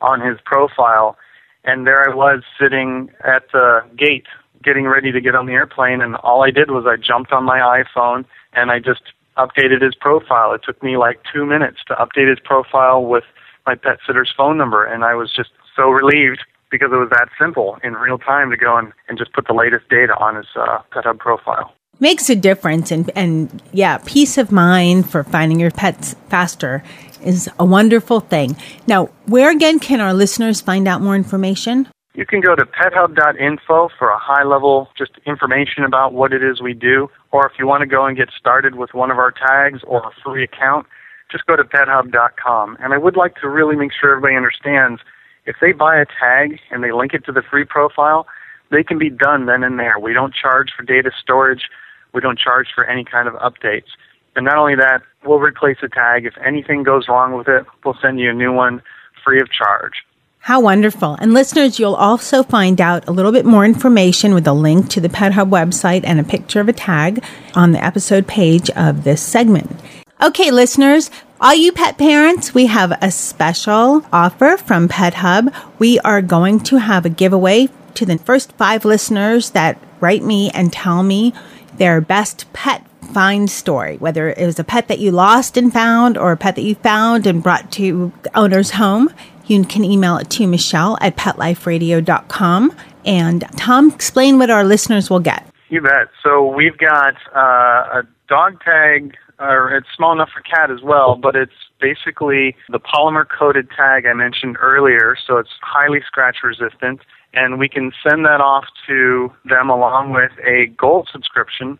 on 0.00 0.20
his 0.20 0.38
profile. 0.44 1.16
And 1.62 1.86
there 1.86 2.10
I 2.10 2.12
was 2.12 2.42
sitting 2.60 3.10
at 3.24 3.44
the 3.52 3.84
gate 3.96 4.26
getting 4.64 4.86
ready 4.86 5.12
to 5.12 5.20
get 5.20 5.34
on 5.34 5.46
the 5.46 5.52
airplane, 5.52 6.00
and 6.00 6.16
all 6.16 6.42
I 6.42 6.50
did 6.50 6.70
was 6.70 6.84
I 6.86 6.96
jumped 6.96 7.32
on 7.32 7.44
my 7.44 7.58
iPhone 7.58 8.24
and 8.52 8.70
I 8.70 8.78
just 8.78 9.02
updated 9.36 9.82
his 9.82 9.94
profile. 9.94 10.52
It 10.52 10.62
took 10.64 10.82
me 10.82 10.96
like 10.96 11.20
two 11.32 11.44
minutes 11.44 11.78
to 11.88 11.94
update 11.94 12.28
his 12.28 12.38
profile 12.40 13.04
with 13.04 13.24
my 13.66 13.74
pet 13.74 13.98
sitter's 14.06 14.32
phone 14.36 14.56
number, 14.56 14.84
and 14.84 15.04
I 15.04 15.14
was 15.14 15.32
just 15.32 15.50
so 15.76 15.88
relieved 15.90 16.44
because 16.70 16.90
it 16.92 16.96
was 16.96 17.10
that 17.10 17.28
simple 17.38 17.78
in 17.82 17.94
real 17.94 18.18
time 18.18 18.50
to 18.50 18.56
go 18.56 18.76
and, 18.76 18.92
and 19.08 19.16
just 19.18 19.32
put 19.32 19.46
the 19.46 19.54
latest 19.54 19.88
data 19.88 20.14
on 20.18 20.36
his 20.36 20.46
uh, 20.56 20.78
pet 20.92 21.04
hub 21.04 21.18
profile. 21.18 21.72
Makes 22.00 22.28
a 22.28 22.34
difference 22.34 22.90
and 22.90 23.08
and 23.14 23.62
yeah 23.72 23.98
peace 24.04 24.36
of 24.36 24.50
mind 24.50 25.08
for 25.08 25.22
finding 25.22 25.60
your 25.60 25.70
pets 25.70 26.16
faster 26.28 26.82
is 27.22 27.48
a 27.60 27.64
wonderful 27.64 28.18
thing. 28.18 28.56
Now 28.88 29.06
where 29.26 29.50
again 29.50 29.78
can 29.78 30.00
our 30.00 30.12
listeners 30.12 30.60
find 30.60 30.88
out 30.88 31.00
more 31.00 31.14
information 31.14 31.88
You 32.16 32.24
can 32.24 32.40
go 32.40 32.54
to 32.54 32.64
pethub.info 32.64 33.88
for 33.98 34.08
a 34.08 34.18
high 34.18 34.44
level 34.44 34.88
just 34.96 35.12
information 35.26 35.82
about 35.82 36.12
what 36.12 36.32
it 36.32 36.44
is 36.44 36.62
we 36.62 36.72
do. 36.72 37.08
Or 37.32 37.44
if 37.44 37.58
you 37.58 37.66
want 37.66 37.80
to 37.80 37.86
go 37.86 38.06
and 38.06 38.16
get 38.16 38.28
started 38.38 38.76
with 38.76 38.94
one 38.94 39.10
of 39.10 39.18
our 39.18 39.32
tags 39.32 39.80
or 39.84 39.98
a 39.98 40.10
free 40.22 40.44
account, 40.44 40.86
just 41.32 41.44
go 41.46 41.56
to 41.56 41.64
pethub.com. 41.64 42.76
And 42.80 42.94
I 42.94 42.98
would 42.98 43.16
like 43.16 43.34
to 43.40 43.48
really 43.48 43.74
make 43.74 43.90
sure 43.92 44.12
everybody 44.12 44.36
understands 44.36 45.00
if 45.44 45.56
they 45.60 45.72
buy 45.72 46.00
a 46.00 46.06
tag 46.06 46.60
and 46.70 46.84
they 46.84 46.92
link 46.92 47.14
it 47.14 47.24
to 47.26 47.32
the 47.32 47.42
free 47.42 47.64
profile, 47.64 48.28
they 48.70 48.84
can 48.84 48.96
be 48.96 49.10
done 49.10 49.46
then 49.46 49.64
and 49.64 49.80
there. 49.80 49.98
We 49.98 50.12
don't 50.12 50.32
charge 50.32 50.70
for 50.76 50.84
data 50.84 51.10
storage. 51.20 51.68
We 52.12 52.20
don't 52.20 52.38
charge 52.38 52.68
for 52.72 52.84
any 52.84 53.04
kind 53.04 53.26
of 53.26 53.34
updates. 53.34 53.90
And 54.36 54.44
not 54.44 54.56
only 54.56 54.76
that, 54.76 55.02
we'll 55.24 55.40
replace 55.40 55.78
the 55.82 55.88
tag. 55.88 56.26
If 56.26 56.34
anything 56.44 56.84
goes 56.84 57.08
wrong 57.08 57.36
with 57.36 57.48
it, 57.48 57.66
we'll 57.84 57.98
send 58.00 58.20
you 58.20 58.30
a 58.30 58.34
new 58.34 58.52
one 58.52 58.82
free 59.24 59.40
of 59.40 59.50
charge. 59.50 60.03
How 60.44 60.60
wonderful. 60.60 61.16
And 61.22 61.32
listeners, 61.32 61.78
you'll 61.78 61.94
also 61.94 62.42
find 62.42 62.78
out 62.78 63.08
a 63.08 63.12
little 63.12 63.32
bit 63.32 63.46
more 63.46 63.64
information 63.64 64.34
with 64.34 64.46
a 64.46 64.52
link 64.52 64.90
to 64.90 65.00
the 65.00 65.08
Pet 65.08 65.32
Hub 65.32 65.48
website 65.48 66.02
and 66.04 66.20
a 66.20 66.22
picture 66.22 66.60
of 66.60 66.68
a 66.68 66.74
tag 66.74 67.24
on 67.54 67.72
the 67.72 67.82
episode 67.82 68.26
page 68.26 68.68
of 68.72 69.04
this 69.04 69.22
segment. 69.22 69.80
Okay, 70.22 70.50
listeners, 70.50 71.10
all 71.40 71.54
you 71.54 71.72
pet 71.72 71.96
parents, 71.96 72.52
we 72.52 72.66
have 72.66 72.92
a 73.00 73.10
special 73.10 74.04
offer 74.12 74.58
from 74.58 74.86
Pet 74.86 75.14
Hub. 75.14 75.50
We 75.78 75.98
are 76.00 76.20
going 76.20 76.60
to 76.64 76.76
have 76.76 77.06
a 77.06 77.08
giveaway 77.08 77.70
to 77.94 78.04
the 78.04 78.18
first 78.18 78.52
five 78.52 78.84
listeners 78.84 79.48
that 79.52 79.78
write 80.00 80.24
me 80.24 80.50
and 80.50 80.70
tell 80.70 81.02
me 81.02 81.32
their 81.78 82.02
best 82.02 82.52
pet 82.52 82.84
find 83.14 83.48
story, 83.48 83.96
whether 83.96 84.28
it 84.28 84.44
was 84.44 84.58
a 84.58 84.64
pet 84.64 84.88
that 84.88 84.98
you 84.98 85.10
lost 85.10 85.56
and 85.56 85.72
found 85.72 86.18
or 86.18 86.32
a 86.32 86.36
pet 86.36 86.56
that 86.56 86.64
you 86.64 86.74
found 86.74 87.26
and 87.26 87.42
brought 87.42 87.72
to 87.72 88.12
owner's 88.34 88.72
home. 88.72 89.08
You 89.46 89.64
can 89.64 89.84
email 89.84 90.16
it 90.16 90.30
to 90.30 90.46
Michelle 90.46 90.96
at 91.00 91.16
petliferadio.com. 91.16 92.76
And 93.04 93.44
Tom, 93.56 93.90
explain 93.90 94.38
what 94.38 94.50
our 94.50 94.64
listeners 94.64 95.10
will 95.10 95.20
get. 95.20 95.46
You 95.68 95.82
bet. 95.82 96.08
So 96.22 96.46
we've 96.46 96.78
got 96.78 97.14
uh, 97.34 98.00
a 98.00 98.02
dog 98.28 98.60
tag, 98.62 99.16
or 99.38 99.74
it's 99.76 99.88
small 99.96 100.12
enough 100.12 100.30
for 100.34 100.40
cat 100.40 100.70
as 100.70 100.82
well, 100.82 101.16
but 101.16 101.36
it's 101.36 101.52
basically 101.80 102.56
the 102.68 102.78
polymer 102.78 103.26
coated 103.28 103.68
tag 103.76 104.06
I 104.06 104.14
mentioned 104.14 104.56
earlier. 104.60 105.16
So 105.26 105.38
it's 105.38 105.50
highly 105.60 106.00
scratch 106.06 106.38
resistant. 106.42 107.00
And 107.34 107.58
we 107.58 107.68
can 107.68 107.92
send 108.08 108.24
that 108.26 108.40
off 108.40 108.64
to 108.86 109.32
them 109.44 109.68
along 109.68 110.12
with 110.12 110.30
a 110.46 110.66
gold 110.78 111.08
subscription. 111.12 111.78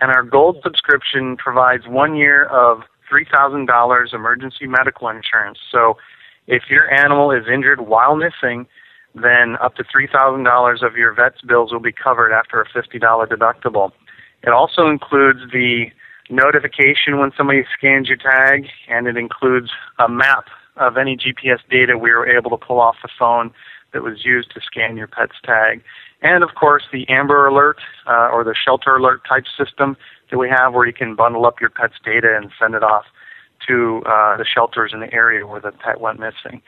And 0.00 0.10
our 0.10 0.22
gold 0.22 0.58
subscription 0.62 1.36
provides 1.36 1.86
one 1.86 2.16
year 2.16 2.44
of 2.46 2.82
$3,000 3.10 4.12
emergency 4.12 4.66
medical 4.66 5.08
insurance. 5.08 5.58
So 5.70 5.96
if 6.46 6.64
your 6.70 6.92
animal 6.92 7.30
is 7.30 7.44
injured 7.52 7.80
while 7.80 8.16
missing, 8.16 8.66
then 9.14 9.56
up 9.62 9.74
to 9.76 9.84
$3,000 9.84 10.82
of 10.82 10.96
your 10.96 11.14
vet's 11.14 11.40
bills 11.42 11.72
will 11.72 11.80
be 11.80 11.92
covered 11.92 12.32
after 12.32 12.60
a 12.60 12.68
$50 12.68 13.00
deductible. 13.28 13.92
It 14.42 14.50
also 14.50 14.88
includes 14.88 15.40
the 15.52 15.86
notification 16.28 17.18
when 17.18 17.32
somebody 17.36 17.64
scans 17.76 18.08
your 18.08 18.18
tag, 18.18 18.66
and 18.88 19.06
it 19.06 19.16
includes 19.16 19.70
a 19.98 20.08
map 20.08 20.46
of 20.76 20.96
any 20.96 21.16
GPS 21.16 21.60
data 21.70 21.96
we 21.96 22.10
were 22.10 22.28
able 22.28 22.50
to 22.50 22.56
pull 22.56 22.80
off 22.80 22.96
the 23.02 23.08
phone 23.18 23.50
that 23.92 24.02
was 24.02 24.24
used 24.24 24.52
to 24.52 24.60
scan 24.60 24.96
your 24.96 25.06
pet's 25.06 25.36
tag. 25.42 25.82
And 26.22 26.42
of 26.42 26.50
course, 26.54 26.84
the 26.92 27.08
Amber 27.08 27.46
Alert 27.46 27.78
uh, 28.06 28.28
or 28.32 28.44
the 28.44 28.54
Shelter 28.54 28.96
Alert 28.96 29.22
type 29.26 29.44
system 29.56 29.96
that 30.30 30.38
we 30.38 30.48
have 30.48 30.74
where 30.74 30.86
you 30.86 30.92
can 30.92 31.14
bundle 31.14 31.46
up 31.46 31.60
your 31.60 31.70
pet's 31.70 31.94
data 32.04 32.36
and 32.36 32.50
send 32.60 32.74
it 32.74 32.82
off 32.82 33.04
to 33.68 34.02
uh, 34.06 34.36
the 34.36 34.44
shelters 34.44 34.92
in 34.92 35.00
the 35.00 35.12
area 35.12 35.46
where 35.46 35.60
the 35.60 35.72
pet 35.72 36.00
went 36.00 36.18
missing. 36.18 36.62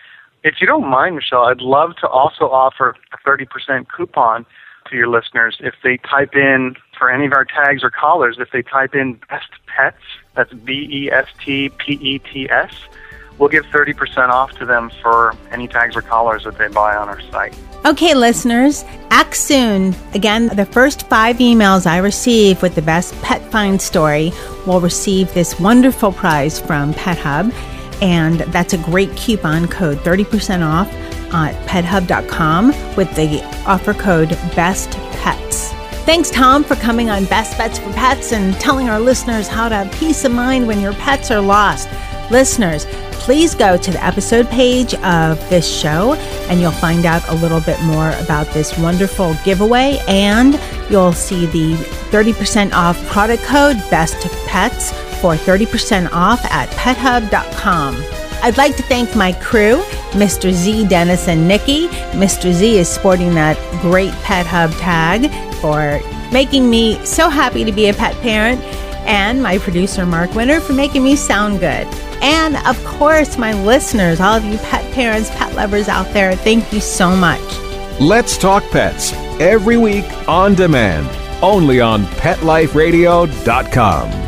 If 0.44 0.61
you 0.61 0.66
don't 0.66 0.88
mind, 0.88 1.16
Michelle, 1.16 1.46
I'd 1.46 1.61
love 1.61 1.96
to 2.00 2.08
also 2.08 2.44
offer 2.44 2.94
a 3.12 3.28
30% 3.28 3.87
coupon 3.88 4.46
to 4.88 4.96
your 4.96 5.08
listeners 5.08 5.58
if 5.61 5.74
they 5.82 5.98
type 5.98 6.34
in 6.34 6.74
for 6.96 7.11
any 7.11 7.26
of 7.26 7.32
our 7.32 7.44
tags 7.44 7.82
or 7.82 7.90
collars, 7.90 8.37
if 8.38 8.50
they 8.52 8.62
type 8.62 8.94
in 8.94 9.20
best 9.28 9.50
pets, 9.66 9.96
that's 10.34 10.52
B 10.52 10.88
E 10.90 11.11
S 11.11 11.26
T 11.44 11.68
P 11.70 11.94
E 11.94 12.18
T 12.18 12.48
S, 12.50 12.72
we'll 13.38 13.48
give 13.48 13.64
30% 13.66 14.29
off 14.29 14.53
to 14.59 14.66
them 14.66 14.90
for 15.03 15.35
any 15.51 15.68
tags 15.68 15.96
or 15.96 16.03
collars 16.03 16.44
that 16.44 16.59
they 16.59 16.68
buy 16.68 16.96
on 16.96 17.09
our 17.09 17.20
site. 17.31 17.57
Okay, 17.85 18.12
listeners, 18.12 18.85
act 19.11 19.37
soon. 19.37 19.94
Again, 20.12 20.48
the 20.48 20.66
first 20.66 21.09
five 21.09 21.37
emails 21.37 21.87
I 21.87 21.98
receive 21.98 22.61
with 22.61 22.74
the 22.74 22.83
best 22.83 23.14
pet 23.22 23.40
find 23.53 23.81
story 23.81 24.33
will 24.66 24.81
receive 24.81 25.33
this 25.33 25.59
wonderful 25.61 26.12
prize 26.12 26.59
from 26.59 26.92
Pet 26.94 27.18
Hub. 27.18 27.53
And 28.03 28.40
that's 28.53 28.74
a 28.74 28.79
great 28.79 29.14
coupon 29.16 29.68
code 29.68 29.98
30% 29.98 30.66
off 30.66 30.92
at 31.33 31.55
pethub.com 31.66 32.68
with 32.96 33.14
the 33.14 33.42
offer 33.66 33.94
code 33.94 34.31
BEST 34.55 34.90
PETS. 34.90 35.72
Thanks, 36.05 36.31
Tom, 36.31 36.64
for 36.64 36.74
coming 36.77 37.11
on 37.11 37.27
Best 37.27 37.59
Bets 37.59 37.79
for 37.79 37.92
Pets 37.92 38.33
and 38.33 38.55
telling 38.55 38.88
our 38.88 38.98
listeners 38.98 39.46
how 39.46 39.68
to 39.68 39.74
have 39.74 39.92
peace 39.92 40.24
of 40.24 40.33
mind 40.33 40.66
when 40.66 40.81
your 40.81 40.94
pets 40.94 41.31
are 41.31 41.40
lost. 41.40 41.88
Listeners, 42.31 42.87
please 43.29 43.55
go 43.55 43.77
to 43.77 43.91
the 43.91 44.03
episode 44.03 44.49
page 44.49 44.95
of 44.95 45.38
this 45.51 45.71
show 45.71 46.14
and 46.49 46.62
you'll 46.62 46.71
find 46.73 47.05
out 47.05 47.23
a 47.29 47.35
little 47.35 47.61
bit 47.61 47.79
more 47.83 48.12
about 48.21 48.47
this 48.55 48.79
wonderful 48.79 49.35
giveaway 49.45 49.99
and 50.09 50.59
you'll 50.88 51.12
see 51.12 51.45
the 51.45 51.75
30% 52.11 52.73
off 52.73 52.97
product 53.09 53.43
code 53.43 53.77
best 53.91 54.17
pets 54.47 54.93
for 55.21 55.35
30% 55.35 56.11
off 56.11 56.43
at 56.47 56.71
pethub.com. 56.71 58.03
I'd 58.43 58.57
like 58.57 58.77
to 58.77 58.83
thank 58.85 59.14
my 59.14 59.33
crew, 59.33 59.83
Mr. 60.12 60.51
Z, 60.51 60.88
Dennis, 60.88 61.29
and 61.29 61.47
Nikki. 61.47 61.88
Mr. 62.17 62.51
Z 62.51 62.79
is 62.79 62.88
sporting 62.88 63.35
that 63.35 63.59
great 63.83 64.12
Pet 64.23 64.47
Hub 64.47 64.71
tag 64.77 65.31
for 65.57 66.01
making 66.33 66.71
me 66.71 67.05
so 67.05 67.29
happy 67.29 67.62
to 67.62 67.73
be 67.73 67.91
a 67.91 67.93
pet 67.93 68.14
parent, 68.23 68.59
and 69.09 69.42
my 69.42 69.59
producer, 69.59 70.07
Mark 70.07 70.33
Winter, 70.35 70.61
for 70.61 70.75
making 70.75 71.03
me 71.03 71.16
sound 71.16 71.59
good. 71.59 71.88
And 72.23 72.57
of 72.66 72.85
course, 72.85 73.38
my 73.38 73.55
listeners, 73.64 74.21
all 74.21 74.35
of 74.35 74.44
you 74.44 74.59
pet 74.59 74.85
parents, 74.92 75.31
pet 75.31 75.55
lovers 75.55 75.88
out 75.88 76.12
there, 76.12 76.37
thank 76.37 76.71
you 76.73 76.81
so 76.81 77.16
much. 77.16 77.40
Let's 77.99 78.38
Talk 78.38 78.62
Pets 78.71 79.12
every 79.40 79.77
week 79.77 80.07
on 80.29 80.55
demand, 80.55 81.09
only 81.42 81.81
on 81.81 82.05
PetLifeRadio.com. 82.05 84.28